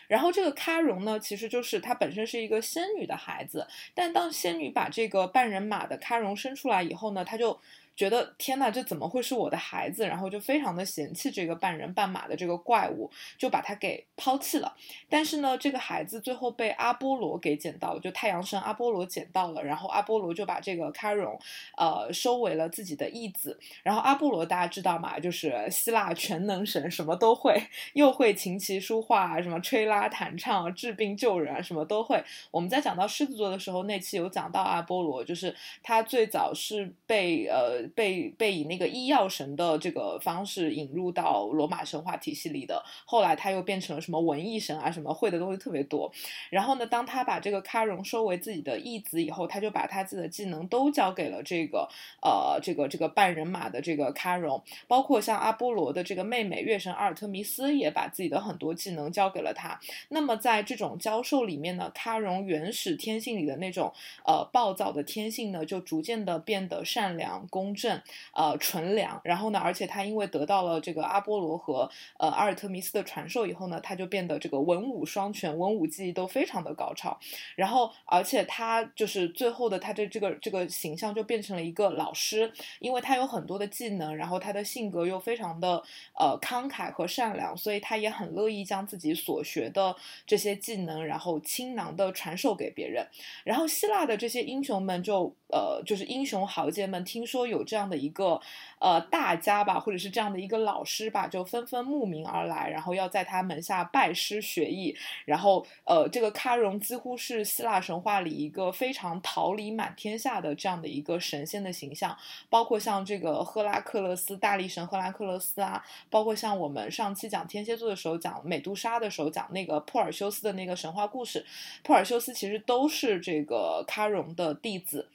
[0.08, 7.60] 然后这个喀戎呢，其实就是她本身是一个仙女的孩子，但当仙女把这个半人马的喀戎生出来以后呢，她就。
[7.96, 10.08] 觉得天呐，这怎么会是我的孩子？
[10.08, 14.74] 然后就非常的嫌弃这个半人半马的这个怪物，就把他给抛弃了。
[15.08, 19.64] 但是呢，这个孩子最后被阿波罗给捡到了，就太阳神阿波罗捡到了。
[19.64, 21.40] 然后阿波罗就把这个卡戎，
[21.78, 23.60] 呃，收为了自己的义子。
[23.84, 27.62] 然后阿波罗大家知道嘛，就是希腊全能神，什么都会，
[27.94, 32.24] 又会琴棋书画，什么吹拉弹唱、治病救人，什么都会。
[32.50, 37.83] 我们在讲到狮子座的时候，那期有讲到阿波罗，就是他最早是被呃。
[37.96, 46.12] 被被以那个医药神的这个方式引入到罗马神话体系里的，后来他又变成了什么文艺神啊，什么会的东西特别多。
[46.50, 51.90] 然后呢，当他把这个喀戎收为自己的义子以后，他就把他自己的技能都交给了这个
[52.22, 59.80] 呃这个这个半人马的这个喀戎，包括像阿波罗的这个妹妹月神阿尔特弥斯也把自己的很多技能交给了他。
[60.10, 63.92] 那么在这种教授里面呢，喀戎原始天性里的那种
[64.26, 67.73] 呃暴躁的天性呢，就逐渐的变得善良公。
[67.74, 68.02] 正
[68.34, 77.18] 呃纯良，然后呢，而且他因为得到了这个阿波罗和呃阿尔特弥斯的传授以后呢，他就变得这个文武双全，文武技艺都非常的高超。
[77.56, 85.82] 然后，而且他就是最后的他的这个这个形象就变成了一个老师，因为他有很多的技能，然后他的性格又非常的
[86.20, 89.96] 呃慷慨和善良，所以他也很乐意将自己所学的
[90.28, 93.06] 这些技能，然后倾囊的传授给别人。
[93.44, 97.63] 然后希腊的这些英雄们就呃就是英雄豪杰们听说有。
[97.64, 98.40] 这样的一个
[98.80, 104.96] 呃大家吧，或者是这样的一个老师吧，就纷纷慕名而来，然后要在他门下拜师学艺。
[105.26, 112.18] 然后呃，这个喀戎几乎是希腊神话里一个非常桃李满天下的这样的一个神仙的形象。
[112.50, 121.46] 包括像这个赫拉克勒斯大力神赫拉克勒斯啊，包括像我们上期讲天蝎座的时候讲美杜莎的时候讲那个珀尔修斯的那个神话故事，
[121.84, 125.08] 珀尔修斯其实都是这个喀戎的弟子。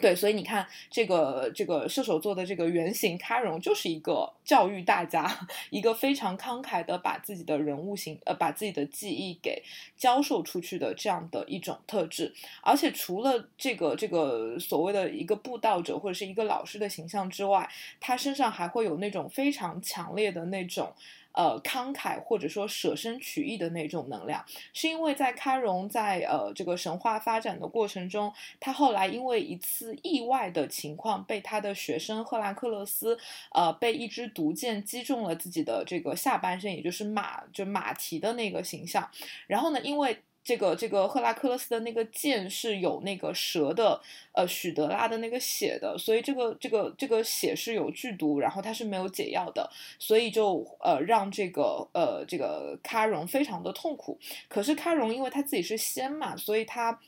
[0.00, 5.28] 对，所以你看，这个这个射手座的这个原型喀戎就是一个教育大家，
[5.70, 9.62] 一个非常慷慨的把自己的人物形呃把自己的记忆给
[9.96, 12.32] 教授出去的这样的一种特质。
[12.62, 20.92] 而且除了这个这个所谓的一个布道者或者是一个老师的形象之外，他身上还会有那种非常强烈的那种。
[21.38, 33.16] 呃，慷慨或者说舍身取义的那种能量，是因为在喀戎在呃这个神话发展的过程中，他后来因为一次意外的情况，被他的学生赫拉克勒斯，
[33.52, 39.08] 呃，被一支毒箭击中了自己的这个下半身，也就是马就马蹄的那个形象，
[39.46, 40.20] 然后呢，因为。
[40.48, 44.00] 这个这个赫拉克勒斯的那个剑是有那个蛇的，
[44.32, 54.18] 呃，许德拉的那个血的，所以这个这个这个血是有剧毒，然后它是没有解药的，所以就呃让这个呃这个喀戎非常的痛苦。
[54.48, 56.98] 可是喀戎因为他自己是仙嘛，所以他。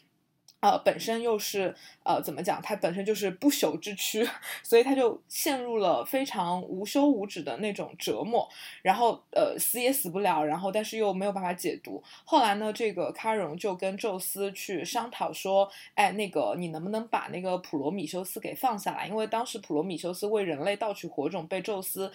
[0.62, 1.74] 呃，本身又是
[2.10, 2.60] 呃，怎么讲？
[2.60, 4.28] 他本身就是不朽之躯，
[4.64, 8.48] 所以他就陷入了非常无休无止的那种折磨，
[8.82, 12.02] 然后呃，死也死不了，然后但是又没有办法解毒。
[12.24, 19.06] 后来呢，这个喀戎就跟宙斯去商讨说，哎，那个你能不能把那个普罗米修斯给放下来？
[19.06, 22.10] 因为当时普罗米修斯为人类盗取火种，被宙斯。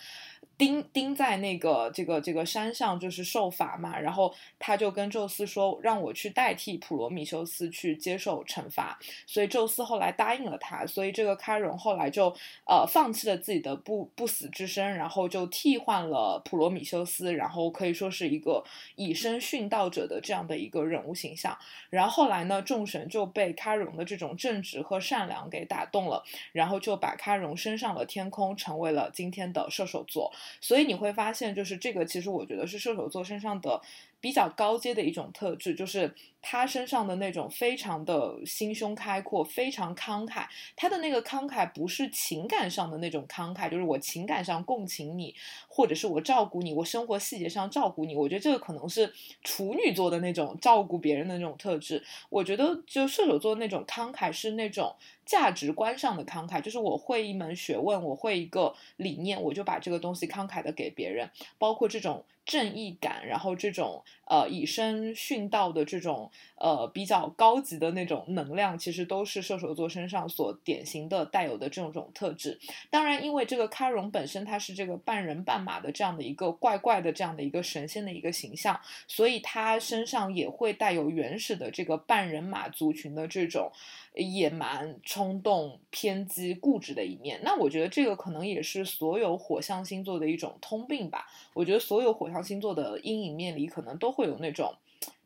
[0.57, 18.63] 钉钉在那个这个这个山上就是受罚嘛，然后他就跟宙斯说，让我去代替普罗米修斯去接受惩罚，所以宙斯后来答应了他，所以这个喀戎后来就呃放弃了自己的不不死之身，然后就替换了普罗米修斯，然后可以说是一个
[18.95, 21.57] 以身殉道者的这样的一个人物形象。
[21.89, 30.33] 然后后来呢，众神就被喀戎的这种正直和善良给打动了，然后就把喀戎升上了天空，成为了今天的射手座。
[30.59, 33.79] 所以你会发现，就是这个，其实我觉得是射手座身上的。
[34.25, 36.11] 比较高阶的一种特质，就是
[36.41, 40.47] 他身上的那种非常的心胸开阔，非常慷慨。
[40.75, 45.35] 他的那个慷慨不是情感上的那种慷慨，就是我情感上共情你，
[45.67, 48.15] 或者是我照顾你，我生活细节上照顾你。
[48.15, 49.13] 我觉得这个可能是
[49.43, 52.03] 处女座的那种照顾别人的那种特质。
[52.29, 54.95] 我觉得就射手座那种慷慨是那种。
[55.25, 72.59] 价值观上的慷慨，就是我会一门学问，我会一个理念，我就把这个东西慷慨的给别人，包括这种正义感，然后这种呃以身殉道的这种呃比较高级的那种能量，其实都是射手座身上所典型的带有的这种特质。
[72.89, 83.71] 当然，因为这个开容本身它是这个半人半马的这样的一个怪怪的这样的一个神仙的一个形象，所以他身上也会带有原始的这个半人马族群的这种。
[84.15, 91.27] 野蛮、冲动、偏激、固执的一面，那我觉得这个可能也是所有火象星座的一种通病吧。
[91.53, 94.73] 我觉得所有火象星座的阴影面里，可能都会有那种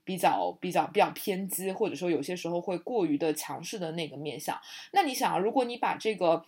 [0.03, 4.59] 比较、比较、比较偏激，或者说有些时候会过于的强势的那个面相。
[4.91, 6.43] 那你想，如果你把这个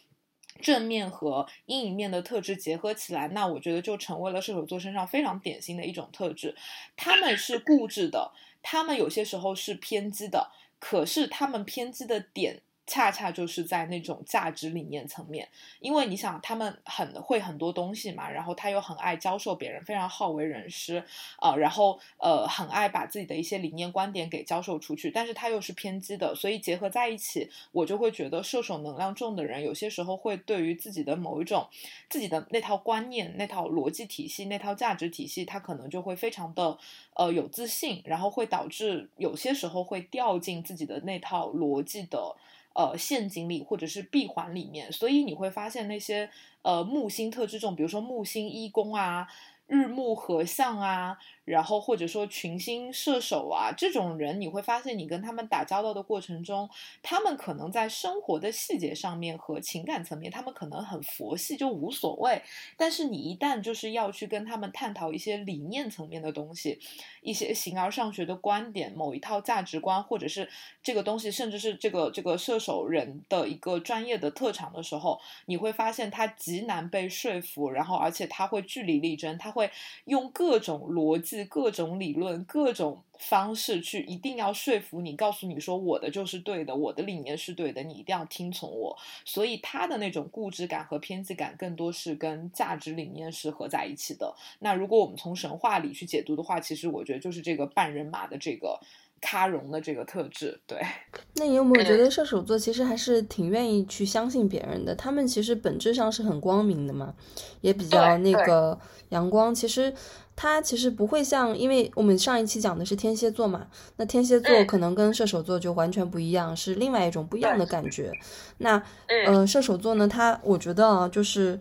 [0.61, 6.55] 正面和阴影面的特质结合起来，那我觉得就成为了射手座身上非常典型的一种特质。
[6.97, 8.31] 他们是固执的，
[8.63, 10.49] 他们有些时候是偏激的。
[10.81, 12.63] 可是他们偏激的点。
[12.87, 15.47] 恰恰就是在那种价值理念层面，
[15.79, 21.01] 因为你想，他们很会很多东西嘛，然后他又很爱教授别人，非常好为人师
[21.37, 31.67] 啊，然后呃很爱把自己的一些理念观点给教授出去，但是他又是偏激的，所以结合在一起，我就会觉得射手能量重的人，有些时候会对于自己的某一种
[32.09, 36.77] 自己的那套观念、那套逻辑体系、那套价值体系，他可能就会非常的
[37.13, 42.35] 呃有自信，然后会导致有些时候会掉进自己的那套逻辑的。
[42.73, 46.29] 呃，陷阱里或者是闭环里面，所以你会发现那些
[46.61, 49.27] 呃木星特质重，比如说木星一宫啊。
[49.71, 56.69] 日暮合相啊，然后或者说群星射手啊，这种人你会发现，你跟他们打交道的过程中，
[57.01, 62.41] 他们可能在生活的细节上面和情感层面，他们可能很佛系，就无所谓。
[62.75, 66.77] 但是你一旦就是要去跟他们探讨一些理念层面的东西，
[67.21, 70.49] 一些形而上学的观点，某一套价值观，或者是
[70.83, 79.60] 这个东西，甚至是这个这个射手人的一个专业的特长的时候，你会发现他极难被说服，然后而且他会据理力争，他会。
[79.61, 79.71] 会
[80.05, 88.97] 用各种逻辑、各种理论、各种方式去，一定要说服你，告诉你说我的就是对的，我的理念是对的，你一定要听从我。
[89.23, 94.35] 所以他的那种固执感和偏激感，更多是跟价值理念是合在一起的。
[94.59, 98.79] 那如果我们从神话里去解读的话，其实我觉得就是这个半人马的这个。
[99.21, 100.77] 咖容的这个特质，对。
[101.37, 104.93] 那你有没有觉得射手座其实还是挺愿意去相信别人的？
[104.95, 107.13] 他们其实本质上是很光明的嘛，
[107.61, 108.77] 也比较那个
[109.09, 109.53] 阳光。
[109.53, 109.93] 其实
[110.35, 118.11] 他其实不会像，因为我们上一期讲的是天蝎座嘛，那天蝎座可能跟射手座就完全不一样，是另外一种不一样的感觉。
[118.57, 118.81] 那
[119.27, 121.59] 呃，射手座呢，他我觉得啊，就是。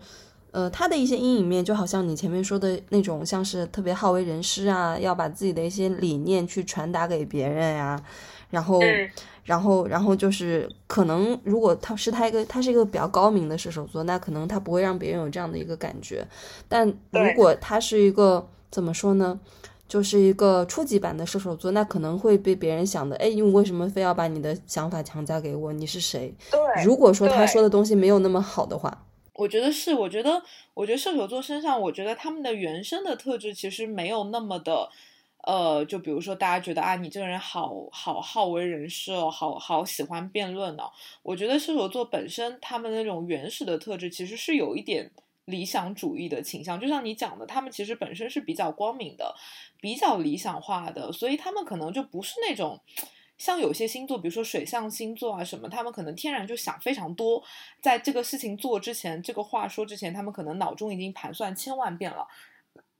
[0.51, 7.97] 呃，他的一些阴影面，就好像你前面说的那种，像是特别好为人师啊，要把自己的一些理念去传达给别人呀，
[8.49, 8.81] 然后，
[9.45, 16.27] 然后，然后就是可能，如果他是他一个，他是一个比较高明的射手座，那可能他不会让别人有这样的一个感觉。
[16.67, 19.39] 但如果他是一个怎么说呢，
[19.87, 25.71] 就是一个初级版的射手座，那可能会被别人想的，哎，你为什么非要把你的想法强加给我？
[25.71, 26.35] 你是谁？
[26.51, 29.05] 对，如果说他说的东西没有那么好的话。
[29.41, 30.39] 我觉得是，我觉得，
[30.75, 34.87] 我觉得射手座身上，我觉得他们的原生的特质其实没有那么的，
[35.47, 40.91] 呃，就比如说大家觉得啊，你这个人好好好为人师哦，好好喜欢辩论哦。
[41.23, 45.09] 我觉得射手座本身他们那种原始的特质其实是有一点
[45.45, 49.33] 理想主义的倾向，就像你讲的，他们其实本身是比较光明的，
[49.79, 52.79] 比较理想化的，所以他们可能就不是那种。
[53.41, 57.43] 像有些星座，比如说水象星座啊什么，他们可能天然就想非常多，
[57.81, 62.27] 在这个事情做之前，这个话说之前，他们可能脑中已经盘算千万遍了。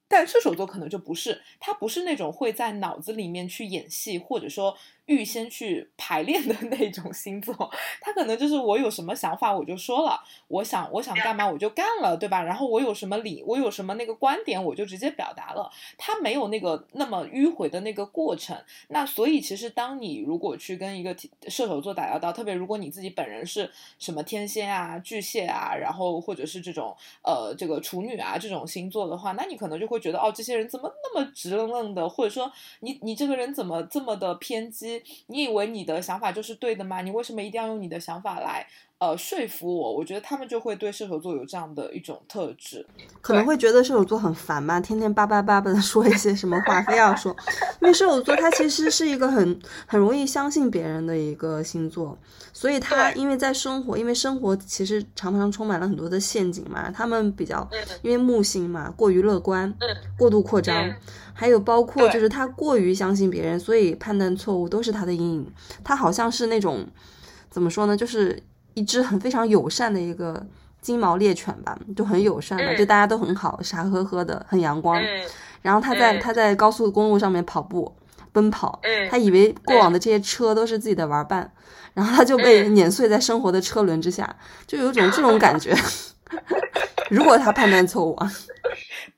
[0.08, 4.76] 但射手座可能就不是，他不是那种会在脑子里面去演戏，或者说。
[5.08, 7.54] 预先去排练的那种星座，
[8.00, 12.42] 他可能就是我有什么想法我就说了，我想我想干嘛我就干了，对吧？
[12.42, 18.58] 然后我有什么理，我有什么那个观点我就直接表达了，他没有那个那么迂回的那个过程。
[18.90, 21.14] 那所以其实当你如果去跟一个
[21.48, 32.50] 射手座打交道，特别如果你自己本人是什么天蝎啊、巨蟹啊，然后或者是这种呃这个处女啊这种星座的话，那你可能就会觉得哦，这些人怎么那么直愣愣的，或者说
[32.80, 34.91] 你你这个人怎么这么的偏激？
[35.28, 37.02] 你以为你的想法就是对的吗？
[37.02, 38.66] 你为什么一定要用你的想法来
[39.02, 42.86] 呃说服我，我觉得他们就会对射手座有这样的一种特质，
[43.20, 47.36] 可能会觉得射手座很烦吧，天天叭叭叭叭的说一些什么话，非要说，
[47.82, 52.16] 因为射手座他其实是一个很很容易相信别人的一个星座，
[52.54, 57.68] 所以他因为在生活，因为生活其实常常充满了很多的陷阱嘛，他们比较
[58.04, 59.74] 因为木星嘛，过于乐观，
[60.16, 60.94] 过度扩张，
[61.34, 65.52] 还有包括就是他过于相信别人，所以判断错误都是他的阴影，
[65.84, 66.86] 他好像是那种
[67.50, 68.40] 怎么说呢，就是
[68.74, 70.46] 一只很非常友善的一个
[70.82, 75.02] 金毛猎犬吧，就很友善的，对大家都很好，傻呵呵的，很阳光。
[75.62, 77.94] 然后他在他在高速公路上面跑步
[78.32, 81.52] 奔跑，他以为过往的这些车都是自己的玩伴，
[81.94, 85.76] 然后他就被碾碎在生活的车轮之下，就有种这种感觉。
[87.12, 88.32] 如果他判断错误啊。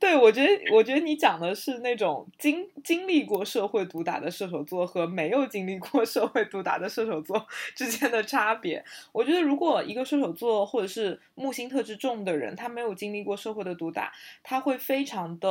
[0.04, 8.84] 对，我觉得，我觉得你讲的是那种经经历过社会毒打的射手座和没有经历过社会毒打的射手座 之间的差别。
[9.14, 14.12] 我觉得，如果一个射手座或者是木星特质重的人，他没有经历过社会的毒打，
[14.44, 15.48] 他会非常的，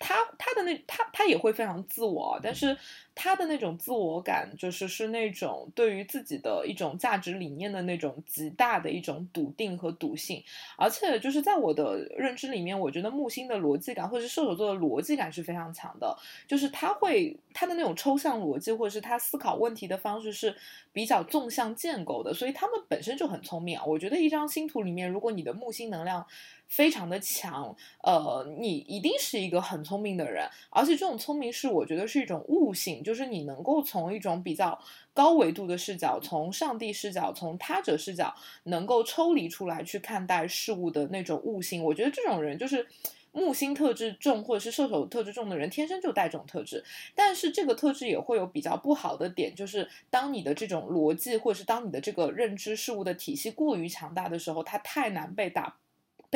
[0.00, 2.76] 他他的那他他也会非常自我，但是。
[3.18, 10.44] 他的那种自我感，就是是那种对于自己的一种价值理念的那种极大的一种笃定和笃信，
[10.76, 16.14] 而且就是在我的认知里面，我觉得木星的逻辑感或者是射手座的逻辑感是非常强的，
[16.46, 20.54] 就是他会他的那种抽象逻辑或者是他思考问题的方式是
[20.92, 23.84] 比较纵向建构的，所以他们本身就很聪明啊。
[23.86, 26.26] 我觉得一张星图里面，如果你的木星能量。
[26.68, 34.78] 非常的强，呃，你一定是一个很聪明的人，而且这种聪明是我觉得是一种悟性，就是你能够从一种比较
[35.14, 41.82] 高维度的视角，从上帝视角，从他者视角，能够抽离出来去看待事物的那种悟性。
[41.84, 42.86] 我觉得这种人就是
[43.32, 46.82] 木星特质重或者是射手特质重的人，天生就带这种特质。
[47.14, 55.76] 但是这个特质也会有比较不好的点，就是当你的这种逻辑或者是当你的这个认知事物的体系过于强大的时候，它太难被打。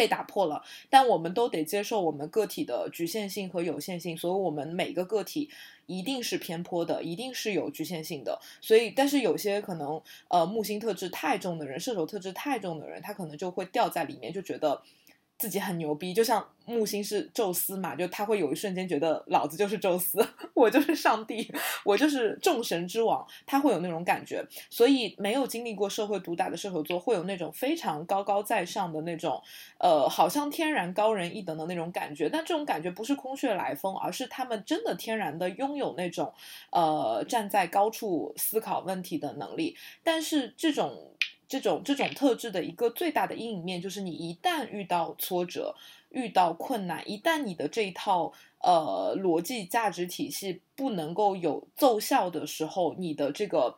[0.01, 5.51] 被打破了，但我们都得接受我们个体的局限性和有限性，所以我们每个个体
[5.85, 8.41] 一定是偏颇的，一定是有局限性的。
[8.63, 14.81] 所以，但是有些可能呃木星特质太重的人，射手特质太重的人，他可能就会掉在里面，就觉得。
[15.41, 20.19] 自己很牛逼，就像木星是宙斯嘛，就他会有一瞬间觉得老子就是宙斯，
[20.53, 21.51] 我就是上帝，
[21.83, 24.45] 我就是众神之王，他会有那种感觉。
[24.69, 29.43] 所以没有经历过社会毒打的射手座会有那种非常高高在上的那种，
[29.79, 32.29] 呃，好像天然高人一等的那种感觉。
[32.29, 36.31] 但这种感觉不是空穴来风，而是他们真的天然的拥有那种，
[36.71, 39.75] 呃，站在高处思考问题的能力。
[40.05, 41.07] 但是这种。
[41.51, 45.75] 这种这种特质的一个最大的阴影面，就是你一旦遇到挫折、
[46.09, 53.77] 遇到困难，一旦你的这一套呃逻辑价值体系不能够有奏效的时候，你的这个。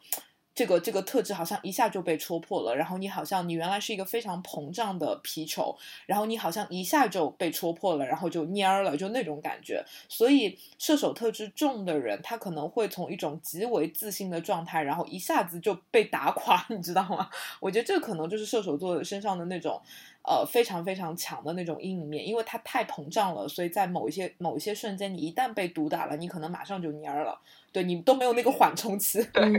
[0.55, 5.77] 这个这个特质好像一下就被戳破了，然后你好像你原来是一个非常膨胀的皮球，
[6.07, 9.85] 然后你好像一下就被戳破了，然后就蔫儿了，就那种感觉。
[10.09, 17.29] 所以射手特质重的人，他可能会从一种极为自信的状态，然后一下子就被打垮，你知道吗？
[17.61, 19.81] 我觉得这可能就是射手座身上的那种。
[20.25, 27.37] 呃，非常非常强的那种阴影面，因为它太膨胀了，所以在某一些某一些瞬间，你一旦被毒打了，你可能马上就蔫儿了，
[27.73, 29.27] 对你都没有那个缓冲期。
[29.35, 29.53] 嗯，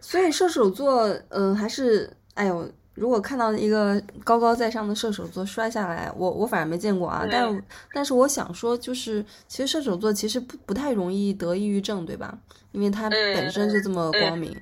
[0.00, 7.62] 所以射手座，嗯，还是，哎呦，如果看到一个高高在上的射手座摔下来，我我反而没见过啊，但
[7.92, 12.38] 但是我想说，就是其实射手座其实不不太容易得抑郁症，对吧？
[12.72, 14.54] 因为它本身就这么光明。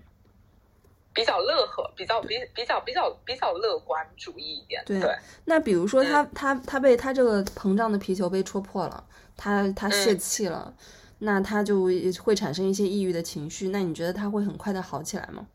[1.14, 4.82] 比较乐呵，比较比比较比较比较乐观主义一点。
[4.84, 5.00] 对，
[5.44, 9.06] 那比如说他他他被他这个膨胀的皮球被戳破了，
[9.36, 10.74] 他他泄气了，
[11.20, 11.84] 那他就
[12.22, 13.68] 会产生一些抑郁的情绪。
[13.68, 15.46] 那你觉得他会很快的好起来吗？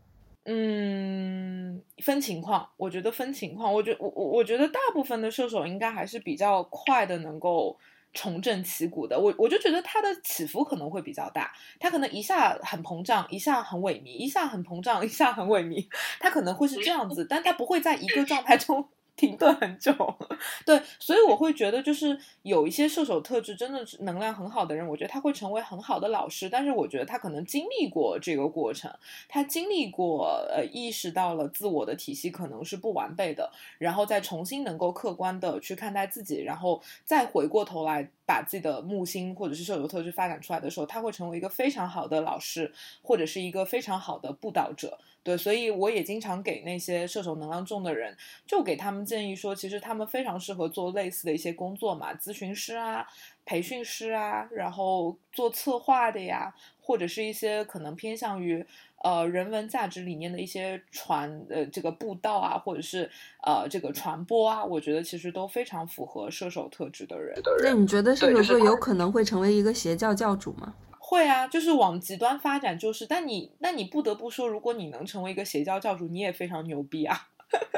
[0.46, 3.74] 嗯，分情况，我觉得分情况。
[3.74, 7.78] 我觉我我我觉得大部分的射手应该还是比较快的，能够。
[8.14, 15.88] 重振旗鼓的，我我就觉得它的起伏可能会比较大，它可能一下很膨胀，一下很萎靡，一下很膨胀，一下很萎靡，
[16.20, 18.90] 它可能会是这样子，但它不会在一个状态中。
[19.20, 19.94] 停顿很久，
[20.66, 26.48] 对，所以我会觉得，就是有一些射手特质真的是能量很好的人，我觉得他会成为很好的老师。
[26.50, 28.90] 但是我觉得他可能经历过这个过程，
[29.28, 42.72] 他经历过，呃，意识到了自我的体系可能是不完备的，然后再重新能够客观的去看待自己，然后再回过头来把自己的木星或者是射手特质发展出来的时候，他会成为一个非常好的老师，
[43.02, 45.00] 或者是一个非常好的布道者。
[45.24, 48.16] 对，所以我也经常给那些射手能量重的人，
[48.46, 49.00] 就给他们。
[49.10, 53.08] 建议说，其实他们非常适合做类似的一些工作嘛，咨询师啊、
[53.44, 58.64] 培训师啊，然后做策划的呀，或者是一些可能偏向于
[59.04, 63.10] 呃人文价值理念的一些传呃这个布道啊，或者是
[63.44, 67.40] 呃这个传播啊，我觉得其实都非常符合射手特质的人。
[67.64, 70.74] 那你觉得射手座有可能会成为一个邪教教主吗？
[70.98, 77.30] 会啊，就是往极端发展，就是，但你，那你不得不说，如果你能成为一个邪教教主，你也非常牛逼啊，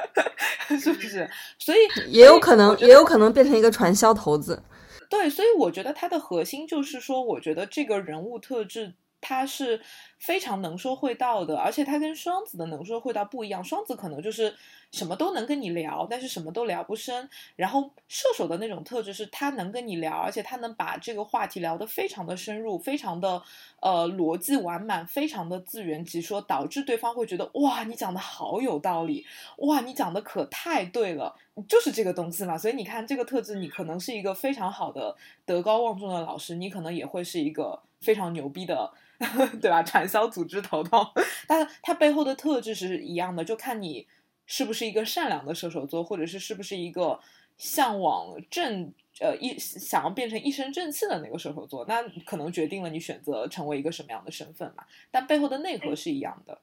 [0.77, 1.29] 是不是？
[1.57, 1.77] 所以
[2.11, 4.61] 也有可能，也有可能变成一个传销头子。
[5.09, 8.93] 对，所以我觉得它的核心就是说，我觉得这个人物特质。
[9.23, 9.79] 它是
[10.21, 13.63] 非常能说会道的，而且他跟双子的能说会道不一样。
[13.63, 14.55] 双子可能就是
[14.91, 17.27] 什么都能跟你聊，但是什么都聊不深。
[17.55, 23.41] 然后射手的那种特质是他能跟你聊，而且他能把这个话题聊得非常的深入，非常的
[23.79, 29.25] 呃逻辑完满，非常的自圆其说，导致对方会觉得哇，你讲的好有道理，
[29.57, 31.35] 哇，你讲的可太对了，
[31.67, 32.55] 就是这个东西嘛。
[32.55, 35.15] 所以你看这个特质，你可能是一个非常好的
[35.45, 38.91] 德高望重的老师，你可能也会是一个非常牛逼的。
[39.61, 39.83] 对吧？
[39.83, 41.05] 传销组织头头，
[41.45, 44.07] 但它背后的特质是一样的，就看你
[44.47, 47.19] 是不是一个善良的射手座，或者是是不是一个
[47.55, 54.83] 向往正呃一想要变成一身正气的那个射手座，那可能决定了你选择成为一个什么样的身份嘛。
[55.11, 56.59] 但背后的内核是一样的。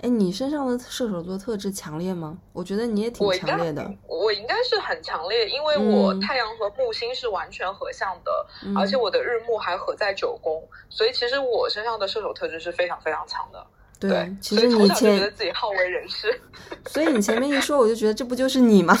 [0.00, 2.38] 哎，你身上的射手座特质强烈吗？
[2.52, 3.90] 我觉得你也挺强烈的。
[4.06, 13.66] 我应该是很强烈，因为我太阳和木星是完全合相的，而且我的日木还合在九宫，所以其实我身上的射手特质是非常非常强的。
[14.00, 16.40] 对，其实你前觉得自己好为人师，
[16.86, 18.96] 所以你前面一说，我就觉得这不就是你吗？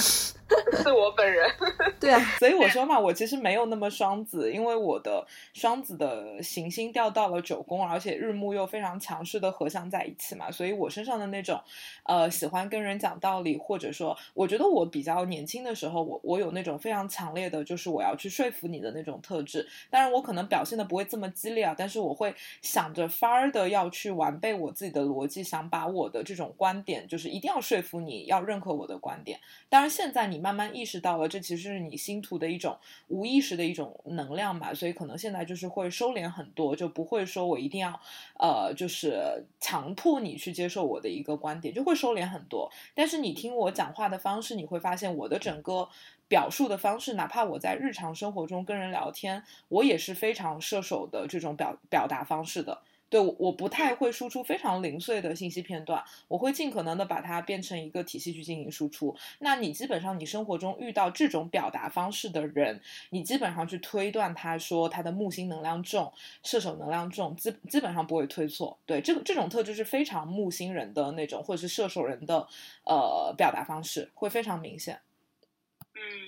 [0.82, 1.46] 是我本人，
[2.00, 11.60] 对啊，所以我说嘛，我其实没有那么双子，因为我的双子的行星掉到了九宫，而且日暮又非常强势的合相在一起嘛，所以我身上的那种，
[12.04, 19.68] 呃，喜欢跟人讲道理，或者说，我觉得我比较年轻的时候，我我有那种非常强烈的，就是我要去说服你的那种特质。
[19.90, 29.38] 当然，我可能表现的不会这么激烈啊，但是我会想着法儿的要去完备我自己的逻辑，想把我的这种观点，就是一定要说服你要认可我的观点。
[29.68, 30.37] 当然，现在你。
[30.38, 32.78] 你慢慢意识到了，这其实是你星图的一种
[33.08, 38.00] 无意识的一种能量嘛，所以可能现在就是会收敛很多，就不会说我一定要，
[38.38, 42.70] 呃，就是强迫你去接受我的一个观点，就会收敛很多。
[42.94, 45.88] 但是你听我讲话的方式，你会发现我的整个
[46.28, 52.80] 表述的方式，哪怕我在日常生活中跟人聊天，我也是非常射手的这种表表达方式的。
[53.10, 59.16] 对，我我不太会输出非常零碎的信息片段，我会尽可能的把它变成一个体系去进行输出。
[59.38, 62.80] 那你基本上你生活中遇到这种表达方式的人，
[63.10, 68.78] 你基本上去推断他说他的木星能量重，射手能量重，基基本上不会推错。
[68.84, 72.46] 对，这个这种特质是非常木星人的那种，或者是射手人的
[72.84, 75.00] 呃表达方式会非常明显。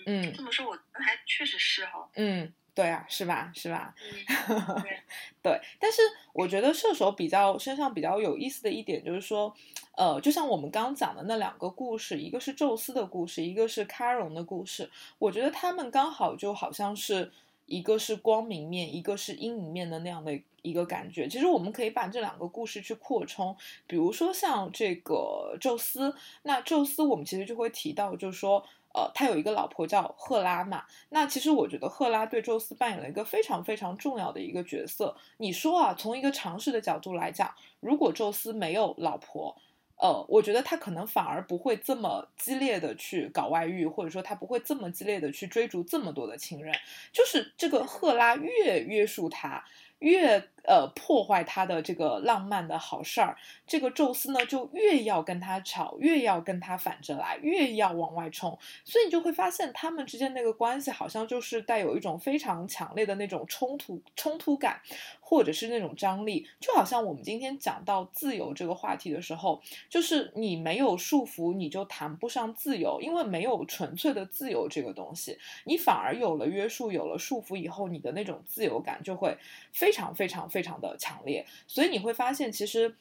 [0.06, 2.08] 嗯嗯，这么说我还确实是哈。
[2.14, 2.52] 嗯。
[2.74, 3.50] 对啊，是吧？
[3.54, 3.94] 是吧？
[4.82, 5.00] 对，
[5.42, 5.60] 对。
[5.78, 6.00] 但是
[6.32, 9.52] 我觉得射手比较身上比较有意思的一点就是说，
[9.96, 14.90] 呃，就像我们刚讲的那两个故事，一个是宙斯的故事，一个是卡戎的故事。
[15.18, 17.30] 我觉得他们刚好就好像是
[17.66, 21.28] 一个是光明面，一个是阴影面的那样的一个感觉。
[21.28, 23.56] 其实我们可以把这两个故事去扩充，
[23.86, 28.64] 比如说像这个宙斯，那宙斯我们其实就会提到，就是说。
[28.92, 30.84] 呃，他有一个老婆叫赫拉嘛。
[31.08, 35.16] 那其实我觉得赫拉对宙斯扮演了一个非常非常重要的一个角色。
[35.38, 39.56] 你说啊，从一个常识的角度来讲，如果宙斯没有老婆，
[39.96, 46.74] 呃，我觉得他可能反而不会这么激烈的去搞外遇，或者说他不会这么激烈的去追逐这么多的情人。
[47.12, 49.62] 就是这个赫拉越约束他。
[50.00, 53.36] 越呃破坏他的这个浪漫的好事儿，
[53.66, 64.80] 这个宙斯呢就越要跟他吵，越要跟他反着来，越要往外冲，所以你就会发现他们之间那个关系好像就是带有一种非常强烈的那种冲突冲突感，
[65.20, 79.36] 或者是那种张力，就好像我们今天讲到自由这个话题的时候，就是你没有束缚，你就谈不上自由，因为没有纯粹的自由这个东西，你反而有了约束，有了束缚以后，你的那种自由感就会
[79.70, 79.92] 非。
[79.92, 82.94] 常非常非非常的强烈，所以你会发现，其实，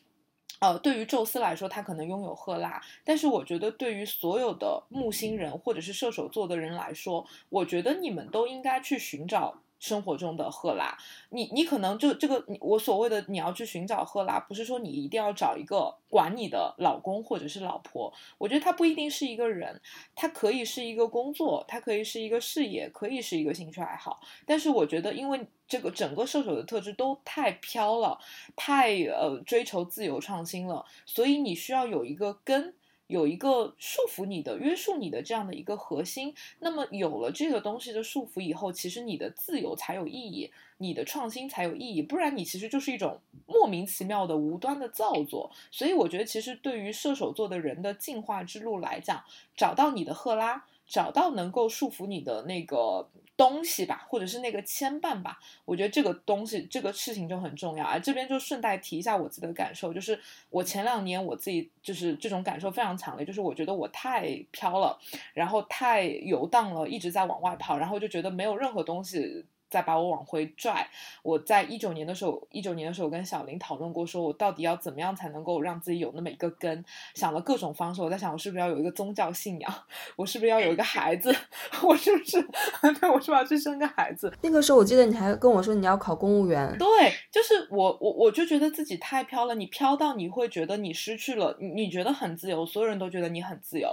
[0.61, 9.61] 呃，对于宙斯来说，他可能拥有赫拉，但是我觉得对于所有的木星人或者是射手座的人来说，我觉得你们都应该去寻找。
[9.79, 10.97] 生活中的赫拉，
[11.29, 19.81] 你你可能就这个，我所谓的你要去寻找赫拉，不是说你一定要找一个管你的老公或者是老婆，我觉得他不一定是一个人，
[20.13, 24.19] 他可以是一个工作，他可以是一个事业，可以是一个兴趣爱好。
[24.45, 28.19] 但是我觉得，因为这个整个射手的特质都太飘了，
[28.55, 32.73] 太呃追求自由创新了，所以你需要有一个根。
[33.09, 36.33] 有一个束缚你的、约束你的这样的一个核心。
[36.59, 42.03] 那么有了这个东西的束缚以后，其实你的自由才有意义，你的创新才有意义。
[42.03, 45.49] 不然你其实就是一种莫名其妙的无端的造作。
[45.71, 49.23] 所以我觉得，其实对于射手座的人的进化之路来讲，
[49.57, 50.65] 找到你的赫拉。
[50.91, 53.07] 找到能够束缚你的那个
[53.39, 57.97] 东西吧，或者是那个牵绊吧，我觉得这个东西这个事情就很重要啊。
[57.97, 60.19] 这边就顺带提一下我自己的感受，就是
[60.49, 64.99] 我前两年我自己就是这种感受非常强烈，就是我觉得我太飘了，
[65.33, 69.45] 然后太游荡了，一直在往外跑，然后就觉得没有任何东西。
[69.69, 70.87] 再把我往回拽。
[71.23, 76.83] 我在一九年的时候，一九年的时候，我跟小林讨论过，说我到底要怎么样才能够让自己有那么一个根？
[77.15, 78.01] 想了各种方式。
[78.01, 79.73] 我在想，我是不是要有一个宗教信仰？
[80.15, 81.35] 我是不是要有一个孩子？
[81.83, 82.41] 我是不是？
[82.99, 84.33] 对，我是不是要去生个孩子？
[84.41, 86.75] 那个时候，我记得你还跟我说你要考公务员。
[86.77, 86.87] 对，
[87.31, 89.55] 就是我，我我就觉得自己太飘了。
[89.55, 93.89] 你飘到你会觉得你失去了，你你觉得很自由，所有人都觉得你很自由。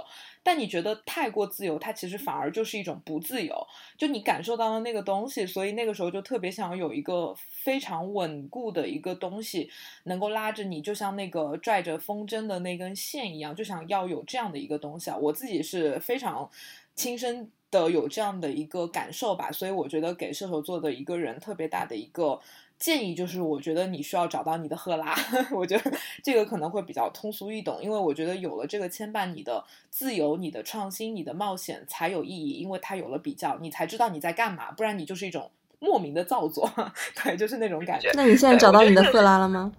[0.47, 3.53] 但你觉得太过自由，它其实反而就是一种不自由。
[3.97, 9.69] 就你感受到了那个东西，所以那个时候就特别想要有一个非常稳固的一个东西，
[10.05, 15.17] 能够拉着你，就像那个拽着风筝的那根线一样，就想要有这样的一个东西啊。
[15.17, 16.49] 我自己是非常
[16.95, 22.39] 亲身的有这样的一个感受吧，所以我觉得给射手座的一个人特别大的一个。
[22.79, 25.15] 建议就是，我觉得你需要找到你的赫拉，
[25.51, 25.91] 我觉得
[26.23, 35.49] 这个可能会比较通俗易懂，因为我觉得有了这个牵绊，你的自由、你的创新、你的冒险才有意义，因为它有了比较，你才知道你在干嘛，不然你就是一种
[35.79, 36.69] 莫名的造作，
[37.23, 38.11] 对，就是那种感觉。
[38.13, 39.71] 那你现在找到你的赫拉了吗？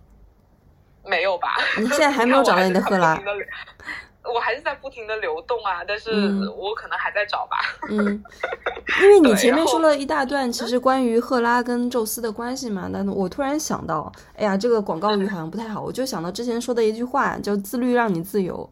[1.05, 1.57] 没有吧？
[1.79, 3.21] 你现在还没有找到你的赫拉。
[4.35, 6.11] 我还是在不停的流动啊，但是
[6.57, 7.59] 我可能还在找吧。
[7.89, 8.23] 嗯，
[9.03, 18.69] 因为你前面说了一大段，其实关于赫拉跟宙斯的关系嘛，那我突然想到，哎呀，这个广告语好像不太好，我就想到之前说的一句话，叫“自律让你自由”。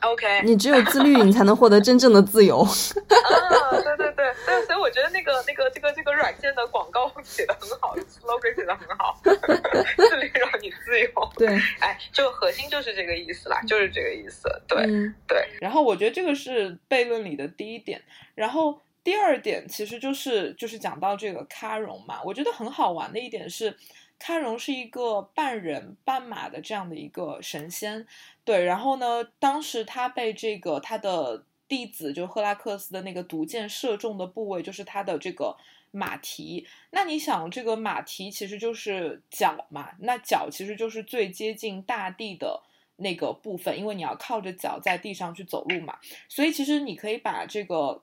[0.00, 2.60] OK，你只有自律，你才能获得真正的自由。
[2.60, 11.08] 啊，对对对对，所以我觉得那个那个这个这个软件的广告写的很好，slogan 写的很好， 自律让你自由。
[11.36, 11.48] 对，
[11.80, 14.48] 哎，就核心就是这个意思啦，就是这个意思。
[14.68, 14.86] 对
[15.26, 15.48] 对。
[15.60, 18.02] 然后我觉得这个是悖论里的第一点，
[18.34, 23.76] 然后第二点其实就是就是讲到这个卡容嘛，我觉得很好玩的一点是。
[24.18, 28.06] 喀戎是一个半人半马的这样的一个神仙，
[28.44, 35.56] 对，然后呢，当时他被这个他的弟子就赫拉克斯的那个毒箭射中的部位就是他的这个
[35.90, 36.66] 马蹄。
[36.90, 42.62] 那你想，这个马蹄其实就是脚嘛，那脚其实就是最接近大地的
[42.96, 45.98] 那个部分，因为你要靠着脚在地上去走路嘛，
[46.28, 48.02] 所以其实你可以把这个。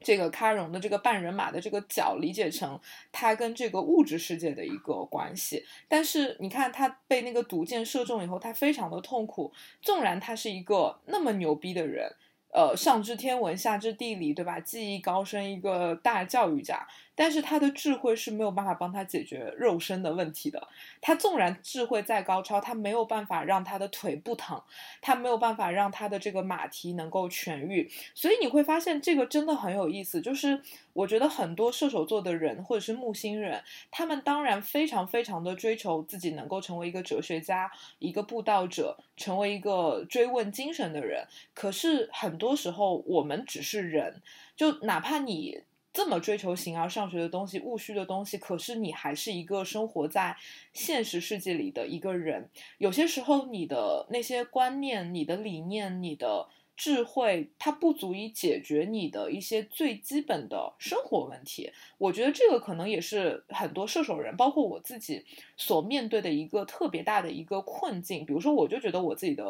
[0.00, 2.78] 这个卡戎的这个半人马的这个脚理解成
[3.10, 9.52] 他跟这个物质世界的一个关系，但是你看他被那个毒箭射中以后，他非常的痛苦。
[9.82, 12.10] 纵然他是一个那么牛逼的人，
[12.52, 14.60] 呃，上知天文下知地理，对吧？
[14.60, 16.86] 技艺高深，一个大教育家。
[17.20, 20.68] 但是他的智慧是没有办法帮他解决肉身的问题的。
[21.00, 24.62] 他纵然智慧再高超，他没有办法让他的腿不疼，
[25.00, 27.90] 他没有办法让他的这个马蹄能够痊愈。
[28.14, 30.20] 所以你会发现这个真的很有意思。
[30.20, 30.62] 就是
[30.92, 33.60] 我觉得很多射手座的人或者是木星人，
[33.90, 41.26] 他们当然非常非常的追求自己能够成为一个哲学家、一个布道者，成为一个追问精神的人。
[41.52, 44.22] 可是很多时候我们只是人，
[44.54, 45.62] 就哪怕你。
[45.98, 50.36] 这么追求形而上学的东西、务虚的东西，可是你还是一个生活在
[50.72, 52.48] 现实世界里的一个人。
[52.78, 56.46] 有些时候，你的那些观念、你的理念、你的。
[56.78, 65.24] 智慧它不足以解决你的一些最基本的生活问题，我觉得这个可能也是很多射手人，包括我自己
[65.56, 68.24] 所面对的一个特别大的一个困境。
[68.24, 69.44] 比如说，我就觉得我自己的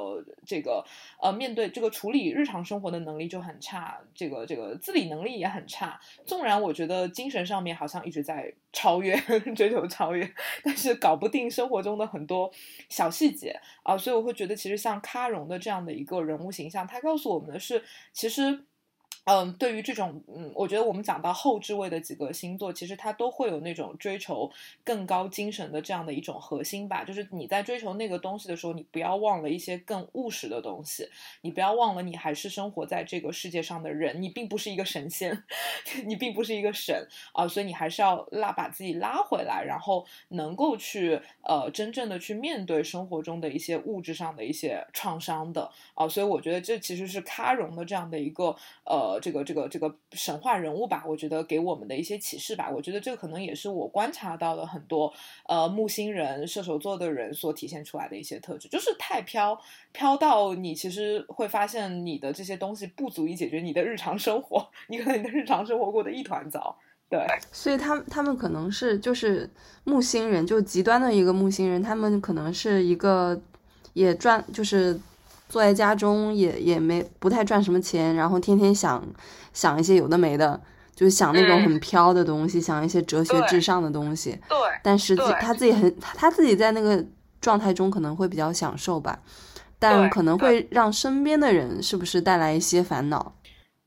[0.46, 0.82] 这个
[1.20, 6.00] 呃，面对这个处理日常生活的能力就很差，这个这个自理能力也很差。
[6.24, 9.14] 纵然我觉得精神上面好像一直在超越，
[9.54, 10.32] 追求超越，
[10.64, 12.50] 但是搞不定生活中的很多
[12.88, 18.67] 小细节啊，所以我会觉得，其实像喀戎的这样的一个人物形象，他告告诉我们的是，其实。
[19.30, 24.50] 嗯，对于这种，嗯，我觉得我们讲到后置位的几个星座，其实它都会有那种追求
[24.82, 27.04] 更高精神的这样的一种核心吧。
[27.04, 31.06] 就是你在追求那个东西的时候，你不要忘了一些更务实的东西，
[31.42, 35.44] 你不要忘了你还是生活在这个世界上的人，你并不是一个神仙，
[36.06, 46.08] 你并不是一个神啊，所以你还是要拉把自己拉回来，然后能够去呃真正的去面对生活中的一些物质上的一些创伤的啊。
[46.08, 48.56] 所以我觉得这其实是喀戎的这样的一个
[48.86, 49.17] 呃。
[49.20, 55.12] 这个这个这个神话人物吧，我觉得给我们的一些启示吧，我觉得这个可能也是我观察到的很多
[55.46, 59.58] 呃木星人射手座的人所体现出来的一些特质，就是太飘
[59.92, 66.76] 飘到你其实会发现你的这些东西不足以解决你的日常生活， 你可能你的日常生活过得一团糟。
[67.10, 69.48] 对，所以他们他们可能是就是
[69.84, 73.40] 木星人，就极端的一个木星人，他们可能是一个
[73.94, 75.00] 也赚，就是
[75.48, 79.02] 坐在家中也也没不太赚什么钱，然后天天想
[79.52, 80.60] 想一些有的没的，
[80.94, 84.38] 就是想那种很飘的东西，想一些哲学至上的东西。
[84.48, 87.04] 对，但实际他自己很他自己在那个
[87.40, 89.18] 状态中可能会比较享受吧，
[89.78, 93.32] 但可能会让身边的人是不是带来一些烦恼？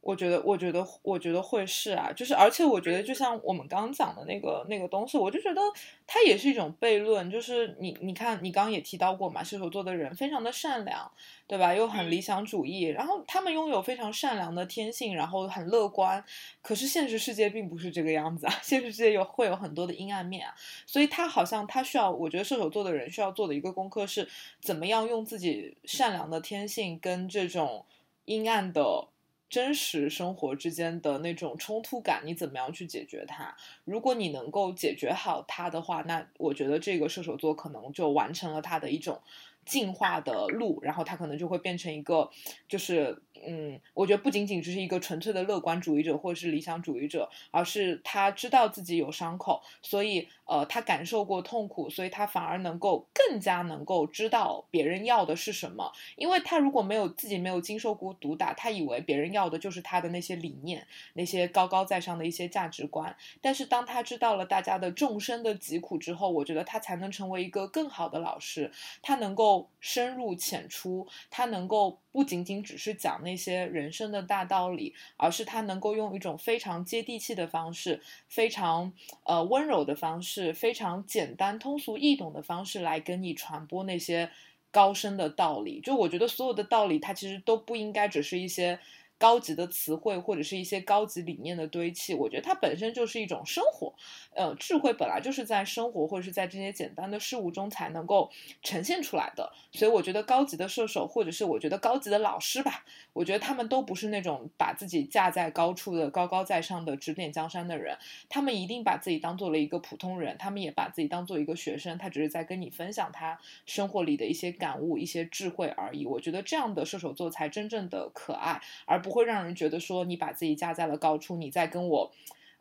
[0.01, 5.61] 我觉得，我觉得，我觉得会是啊，就是，而且我觉得，就像我们刚讲的那个那个东西，我就觉得
[6.07, 7.29] 它也是一种悖论。
[7.29, 11.11] 就是你，你看，你刚刚也提到过嘛，射手座的人非常的善良，
[11.45, 11.75] 对吧？
[11.75, 16.23] 又很理想主义，然后他们拥有非常善良的天性，然后很乐观。
[16.63, 20.55] 可是现实世界并不是这个样子啊， 现实世界有会有很多的阴暗面啊。
[20.87, 24.27] 所以他好像他需要，我觉得射手座的人需要做的一个功课是，
[24.59, 27.85] 怎么样用自己善良的天性跟这种
[28.25, 29.07] 阴暗的。
[29.51, 33.53] 真实生活之间的那种冲突感，你怎么样去解决它？
[33.83, 39.21] 如果你能够解决好它的话，那我觉得这个射手座可能就完成了他的一种
[39.65, 42.29] 进化的路，然后他可能就会变成一个，
[42.67, 50.27] 就是嗯，我觉得不仅仅只是一个纯粹的乐观主义者或者是理想主义者，而是他知道自己有伤口，所以。
[50.51, 55.89] 呃，他感受过痛苦，所以他反而能够更加能够知道别人要的是什么。
[56.17, 63.15] 因为他如果没有自己没有经受过毒打，他以为别人要的就是他的那些理念，那些高高在上的一些价值观。
[63.39, 68.69] 但是当他知道了大家的众生的疾苦之后，我觉得他才能成为一个更好的老师。
[69.01, 78.93] 他能够深入浅出，他能够不仅仅只是讲那些人生的大道理，而是他能够用一种非常接地气的方式，非常
[79.23, 80.53] 呃温柔的方式。
[80.53, 84.29] 非常简单、通俗易懂的方式来跟你传播那些
[84.71, 85.79] 高深的道理。
[85.81, 88.79] 就我觉得，所有的道理，它其实都不应该只是一些。
[89.21, 93.93] 高级的词汇或者是一些高级理念的堆砌，我觉得它本身就是一种生活，
[94.33, 98.31] 呃，智慧本来就是在生活或者是在这些简单的事物中才能够
[98.63, 99.53] 呈现出来的。
[99.71, 107.95] 所以我觉得高级的射手或者是我觉得高级的老师吧，我觉得他们都不是那种把自己架在高处的高高在上的指点江山的人，
[108.27, 116.07] 他们一定把自己当做了一个普通人，他们也把自己当做一个学生，他只是在跟你分享他生活里的一些感悟、一些智慧而已。
[116.07, 119.10] 我觉得这样的射手座才真正的可爱，而不。
[119.11, 122.09] 不会让人觉得说你把自己架在了高处，你在跟我，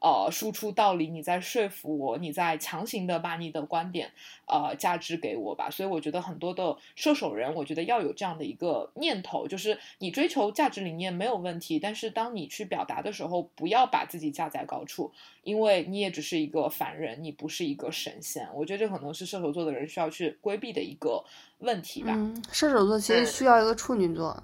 [0.00, 4.10] 呃，输出道理，你在说服我，你在强行的把你的观点，
[4.48, 5.70] 呃，价值给我吧。
[5.70, 15.12] 所以我觉得很多的射手人，我觉得要有这样的一个念头，就是你追求价值理念没有问题，但是当你去表达的时候，不要把自己架在高处，
[15.44, 18.48] 因为你也只是一个凡人，你不是一个神仙。
[18.52, 21.22] 我觉得这可能是射手座的人需要去规避的一个
[21.58, 22.10] 问题吧。
[22.16, 24.42] 嗯，射手座其实需要一个处女座。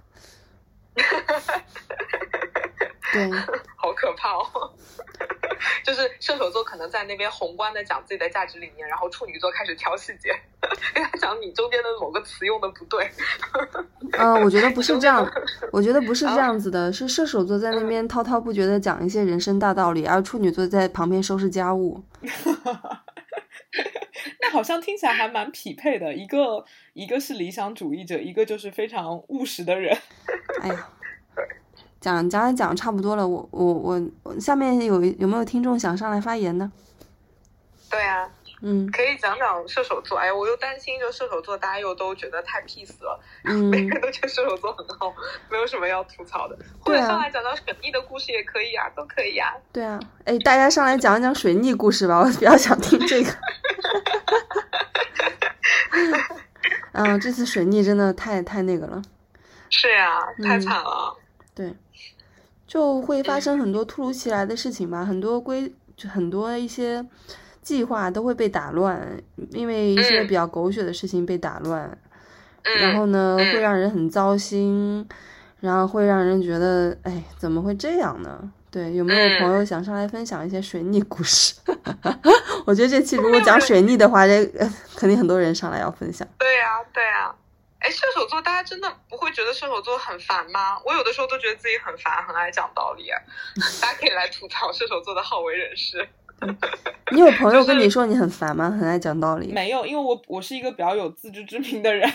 [3.12, 3.30] 对，
[3.76, 4.72] 好可怕哦！
[5.84, 10.34] 就是射手座可能在那边宏观的讲自己的价值理念，然后处女座开始挑细节，
[10.92, 13.08] 跟他讲你中间的某个词用的不对。
[14.18, 15.26] 嗯，我觉得不是这样，
[15.70, 22.02] 我觉得不是这样子的，是射手座在那边滔滔不绝的讲一些人生大道理，而处女座在旁边收拾家务。
[24.40, 29.96] 那好像听起来还蛮匹配的，一个一个是理想主义者，一个就是非常务实的人。
[30.62, 30.88] 哎呀，
[32.00, 36.72] 讲讲讲差不多了，我我我下面有有没有听众想上来发言呢？
[37.90, 38.30] 对啊。
[38.62, 40.16] 嗯，可以讲讲射手座。
[40.16, 43.20] 哎呀，我又担心，就射手座大家又都觉得太 peace 了，
[43.70, 45.14] 每个人都觉得射手座很好，
[45.50, 46.58] 没有什么要吐槽的。
[46.80, 49.52] 或者上来讲讲水逆的故事也可以啊，都可以啊。
[49.70, 53.30] 对啊，哎，大家上来讲讲水逆故事吧，我比较想听这个。
[56.96, 59.02] 嗯，这次水逆真的太太那个了。
[59.70, 61.16] 是呀，太惨了。
[61.54, 61.74] 对，
[62.66, 67.06] 就会发生很多突如其来的事情吧，很多规，就很多一些。
[67.62, 69.20] 计划都会被打乱，
[69.50, 71.98] 因为一些比较狗血的事情被打乱，
[72.80, 75.04] 然后呢，会让人很糟心，
[75.58, 78.52] 然后会让人觉得，哎，怎么会这样呢？
[78.76, 81.54] 对，有没有朋友想上来分享一些水逆故事？
[82.66, 84.44] 我觉得这期如果讲水逆的话，这
[84.94, 86.28] 肯定很多人上来要分享。
[86.38, 87.34] 对呀，对呀。
[87.78, 90.76] 哎，射手座，大家真的不会觉得射手座很烦吗？
[90.84, 93.08] 我有的时候都觉得自己很烦，很爱讲道理。
[93.80, 96.06] 大家可以来吐槽射手座的好为人师。
[97.12, 98.68] 你有朋友跟你说你很烦吗？
[98.78, 99.54] 很爱讲道理？
[99.54, 102.06] 没有，因为我我是一个比较有自知之明的人。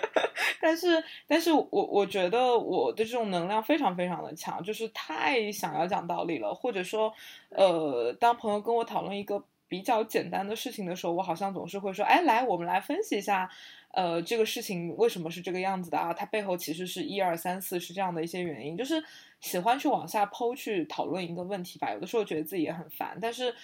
[0.60, 7.12] 但是，但是我我觉得我的这种能量非常非常的强，就是太想要讲道理了，或者说，
[7.50, 13.48] 呃，当朋友跟我讨论一个比较简单的事情的时候，我好像总是会说，哎，来，我们来分析一下，
[13.92, 16.12] 呃，这个事情为什么是这个样子的啊？
[16.12, 19.02] 它背后其实是一二三四是这样的一些原因，就是
[19.40, 21.92] 喜欢去往下剖去讨论一个问题吧。
[21.92, 23.54] 有的时候觉得自己也很烦，但是。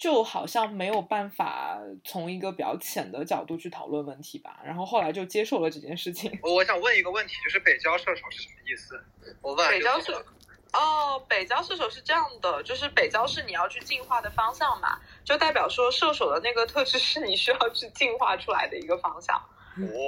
[0.00, 6.32] 就好像没有办法从一个比较浅的角度去讨论问题吧，然后后来就接受了这件事情。
[6.42, 9.04] 我我想问一个问题，就是北郊射手是什么意思？
[9.42, 9.68] 我问。
[9.68, 10.24] 北郊射
[10.72, 19.38] 哦，北郊射手是这样的，就是北郊是你要去进化的方向嘛，就代表说射手的那个特质是你需要去进化出来的一个方向。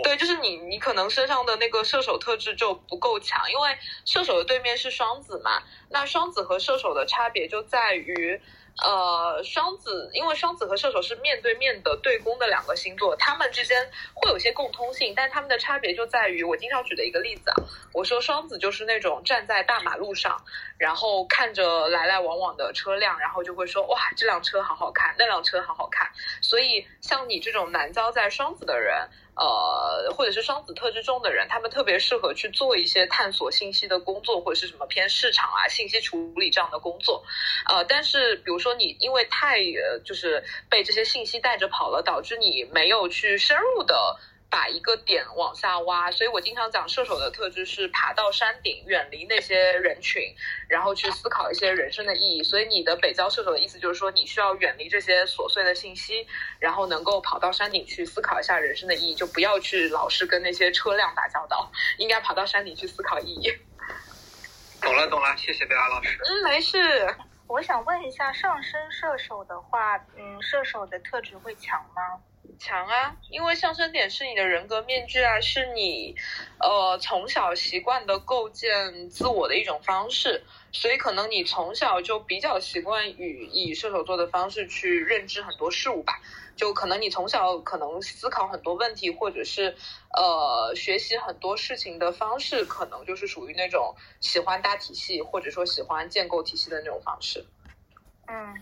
[0.02, 3.76] 对，就是你你可能身上的那个射手特质就不够强，因为
[4.06, 8.40] 射手的对面是双子嘛，那双子和射手的差别就在于。
[8.82, 17.56] 呃，双子，因为双子和射手是面对面的对攻的两个星座，他们之间会有些共通性，但他们的差别就在于，我经常举的一个例子啊，
[17.92, 20.42] 我说双子就是那种站在大马路上，
[20.78, 26.10] 然后看着来来往往的车辆，然后就会说，哇，这辆车好好看，那辆车好好看，
[26.40, 29.10] 所以像你这种难交在双子的人。
[29.34, 37.24] 呃，或者是双子特质重的人，他们特别适合去做一些探索信息的工作，或者是什么偏市场啊、信息处理这样的工作。
[37.68, 39.58] 呃，但是比如说你因为太
[40.04, 44.18] 就是被这些信息带着跑了，导致你没有去深入的。
[44.52, 50.22] 把一个点往下挖，所以我经常讲射手的特质是爬到山顶，远离那些人群，
[50.68, 52.42] 然后去思考一些人生的意义。
[52.42, 56.26] 所以你的北郊射手的意思就是说，你需要远离这些琐碎的信息，
[56.58, 63.50] 然后能够跑到山顶去思考一下人生的意义，就不要去老是跟那些车辆打交道，应该跑到山顶去思考意义。
[64.82, 66.18] 懂了，懂了，谢谢贝拉老师。
[66.28, 67.16] 嗯，没事。
[67.46, 72.20] 我想问一下，上升射手的话，嗯，射手的特质会强吗？
[72.64, 76.14] 强啊，因为上升点是你的人格面具啊，是你，
[76.60, 86.12] 呃，从小习惯的构建自我的一种方式，所以可能你从小就比较习惯于以射手座的方式去认知很多事物吧，
[86.56, 89.76] 就可能你从小可能思考很多问题，或者是
[90.16, 97.44] 呃学习很多事情的方式，可能就是属于那种喜欢搭体系，或者说喜欢建构体系的那种方式。
[98.28, 98.54] 嗯，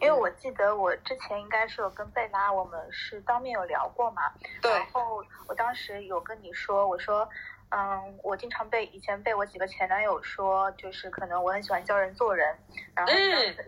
[0.00, 4.22] 因为我记得我之前应该是有跟贝拉，我们是当面有聊过嘛。
[4.62, 4.70] 对。
[4.72, 7.28] 然后我当时有跟你说，我说，
[7.70, 12.56] 嗯，我经常被以前被我几个前男友说，就是可能我很喜欢教人做人。
[12.94, 13.12] 然后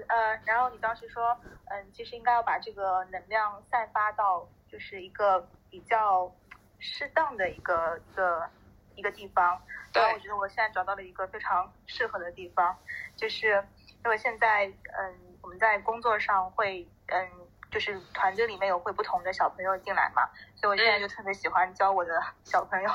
[0.06, 1.36] 呃，然后你当时说，
[1.66, 6.32] 嗯，其实应该要把这个能量散发到就是一个比较
[6.78, 8.48] 适当的一个一个
[8.94, 9.60] 一个地方。
[9.92, 10.00] 对。
[10.14, 12.78] 我觉得我现在找到了一个非常适合的地方，
[13.16, 13.66] 就是
[14.04, 15.29] 因为现在嗯。
[15.42, 17.28] 我们在工作上会，嗯，
[17.70, 22.88] 就是团队里面有会不同的小朋友进来嘛，所以我现在就特别喜欢教我的 小朋友，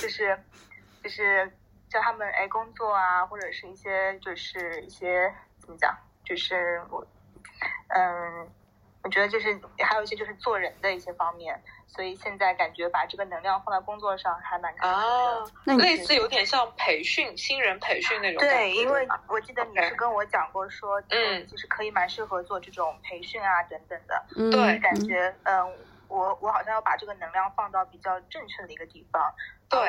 [0.00, 0.38] 就是，
[1.02, 1.52] 就是
[1.88, 7.06] 教他们哎工作啊，或者是一些就是一些怎么讲，就是我，
[7.88, 8.50] 嗯。
[9.04, 11.60] 我觉得就是还有一些就是做人的一些方面，
[11.94, 18.40] 所以现在感觉把这个能量放在工作上还蛮啊，那类似有点像培训新人培训那种。
[18.40, 24.24] 对，因为我记得你是跟我讲过说，嗯，其实可以蛮适合做这种培训啊等等的。
[24.50, 25.70] 对，感觉嗯，
[26.08, 29.32] 我我好像要把这个能量放到比较正确的一个地方。
[29.68, 29.80] 对。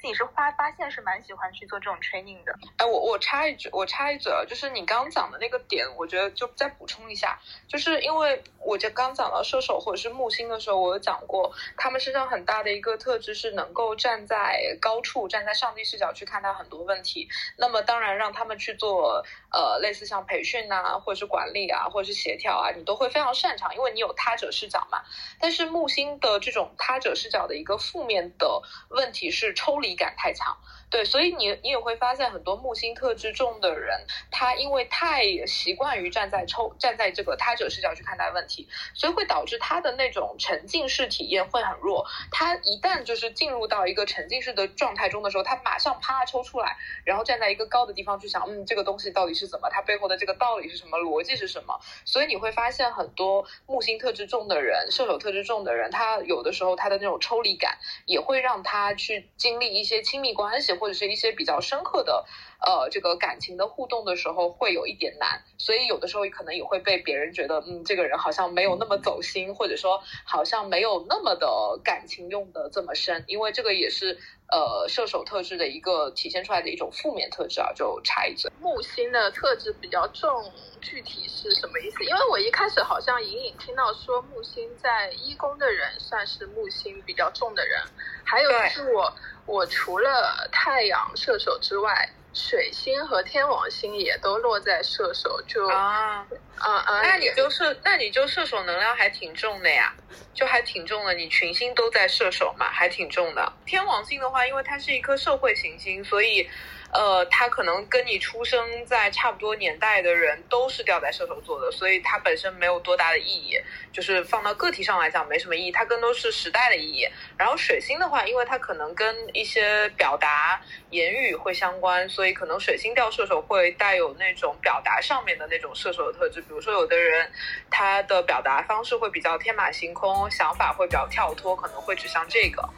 [0.00, 2.54] 自己是发发现是蛮喜欢去做这种 training 的。
[2.78, 7.38] 哎，我我插一句，我插一嘴，就是你刚讲的那个点，我觉得就再补充一下，
[7.68, 17.28] 就是因为我就刚讲到射手或者是木星的时候，我有讲过，他们身上很大的一个特质是能够站在高处，站在上帝视角去看待很多问题。
[17.58, 19.22] 那么当然让他们去做
[19.52, 25.02] 呃类似像培训啊，或者是管理啊，或者是协调啊，你都会非常擅长，因为你有他者视角嘛。
[25.38, 29.90] 但是木星的这种他者视角的一个负面的问题是抽离。
[30.00, 30.56] 感太强，
[30.90, 42.04] 对，所以你你也会发现很多木星特质重的人，他因为太习惯于站在抽站在这个他者视角去看待问题，所以会导致他的那种沉浸式体验会很弱。
[42.30, 51.80] 他一旦就是进入到一个沉浸式的状态中的时候，他马上啪抽出来，然后站在一个高的地方去想，嗯，这个东西到底是怎么，它背后的这个道理是什么，逻辑是什么。
[52.04, 59.70] 所以你会发现很多木星特质重的人，射手特质重的人，他有的时候他的那种抽离感也会让他去经历。
[59.70, 62.24] 一些亲密关系或者是一些比较深刻的，
[62.58, 74.18] 呃，这个感情的互动的时候，会有一点难，所以有的时候可能也会被别人觉得，嗯，这个人好像没有那么走心，或者说好像没有那么的感情用的这么深，因为这个也是
[74.50, 78.50] 呃射手特质的一个体现出来的一种负面特质啊，就插一嘴。
[78.60, 87.80] 木星的特质比较重，具体是什么意思，因为我一开始好像隐隐听到说木星在一宫的人算是木星比较重的人，
[88.24, 89.12] 还有就是我
[89.46, 92.08] 我除了太阳射手之外。
[92.32, 96.26] 水星和天王星也都落在射手，就啊
[96.58, 97.02] 啊啊！
[97.02, 99.94] 那你就是那你就射手能量还挺重的呀，
[100.32, 101.14] 就还挺重的。
[101.14, 103.52] 你群星都在射手嘛，还挺重的。
[103.66, 106.48] 天王星的话，因为它是一颗社会行星，所以。
[106.92, 113.56] 呃，他可能跟你出生在差不多年代的人都是掉在射手座的，所以它本身没有多大的意义，
[113.92, 117.06] 就是放到个体上来讲没什么意义，它更多是时代的意义。
[117.36, 120.60] 然后水星的话，因为它可能跟一些表达
[120.90, 127.30] 言语会相关，所以可能水星掉射手会带有那种表达上面的那种射手的特质，比如说有的人
[127.70, 132.68] 他的表达方式会比较天马行空，想法会比较跳脱，可能会指向这个。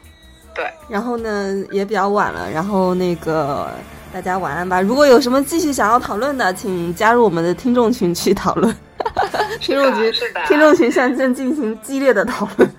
[0.53, 3.71] 对，然后呢也比较晚了，然后那个。
[4.13, 4.79] 大家晚安吧。
[4.79, 8.73] 如果有什么继续想要讨论的，请加入我们的听众群去讨论。
[9.59, 10.13] 听众群，
[10.47, 12.69] 听众群现在正进行激烈的讨论，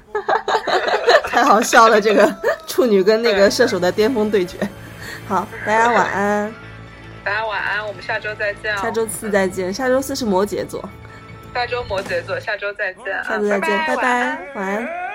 [1.26, 2.00] 太好笑了！
[2.00, 2.32] 这个
[2.68, 4.56] 处女跟那个射手的巅峰对决。
[5.26, 6.54] 好，大家晚安。
[7.24, 8.76] 大家晚安，我们下周再见。
[8.78, 9.74] 下周四再见。
[9.74, 10.82] 下周四是摩羯座。
[11.52, 13.04] 下周摩羯座，下周再见。
[13.24, 15.13] 下周再见，拜拜，晚安。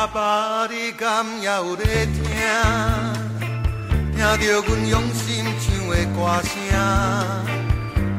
[0.00, 2.24] 阿爸，你敢也有在听？
[4.16, 6.50] 听着阮用心唱的歌声，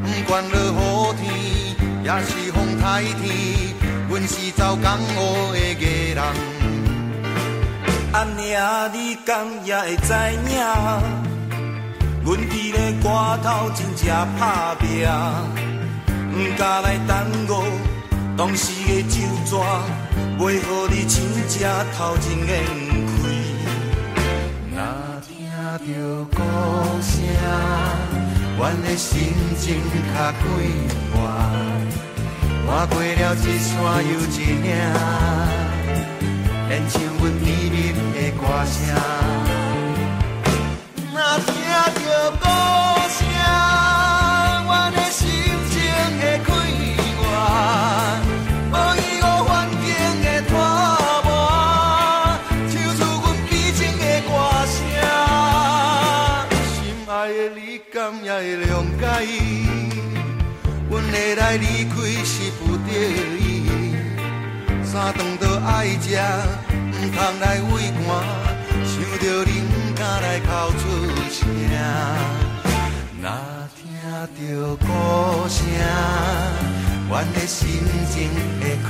[0.04, 1.26] 不管落雨天，
[2.04, 3.74] 也是风台天，
[4.08, 6.24] 阮是走江湖的艺人。
[8.14, 10.14] 阿娘，你敢也会知
[10.52, 10.62] 影？
[12.24, 13.10] 阮伫咧歌
[13.42, 14.06] 头真正
[14.40, 15.10] 打拼，
[16.32, 17.64] 不敢来耽误
[18.38, 19.18] 当时的酒
[19.50, 19.60] 庄。
[20.40, 21.62] 为何你真正
[21.96, 22.50] 头前眼
[23.08, 23.14] 开？
[24.74, 24.78] 若
[25.22, 25.88] 听到
[26.26, 26.40] 歌
[27.02, 27.14] 声，
[28.58, 29.12] 阮的心
[29.60, 29.64] 情
[30.16, 30.42] 较快
[31.14, 31.14] 活。
[32.66, 33.70] 跨过了一山
[34.04, 34.68] 又一岭，
[36.70, 37.76] 连唱阮甜蜜
[38.14, 38.74] 的歌声。
[41.14, 41.16] 若
[41.46, 42.44] 听到歌
[65.02, 66.16] 三顿都爱食，
[66.78, 68.06] 唔通来畏寒。
[68.86, 70.48] 想着你唔敢来哭
[70.78, 70.82] 出
[71.28, 71.40] 声。
[73.20, 73.26] 若
[73.74, 73.82] 听
[74.38, 74.86] 到歌
[75.50, 75.58] 声，
[77.10, 77.82] 阮的心
[78.12, 78.30] 情
[78.62, 78.88] 会快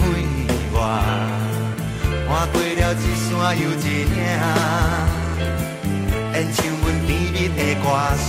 [0.73, 0.75] 活。
[2.27, 4.13] 看过了一山又一岭，
[6.33, 7.87] 演唱阮甜蜜的歌
[8.17, 8.27] 声。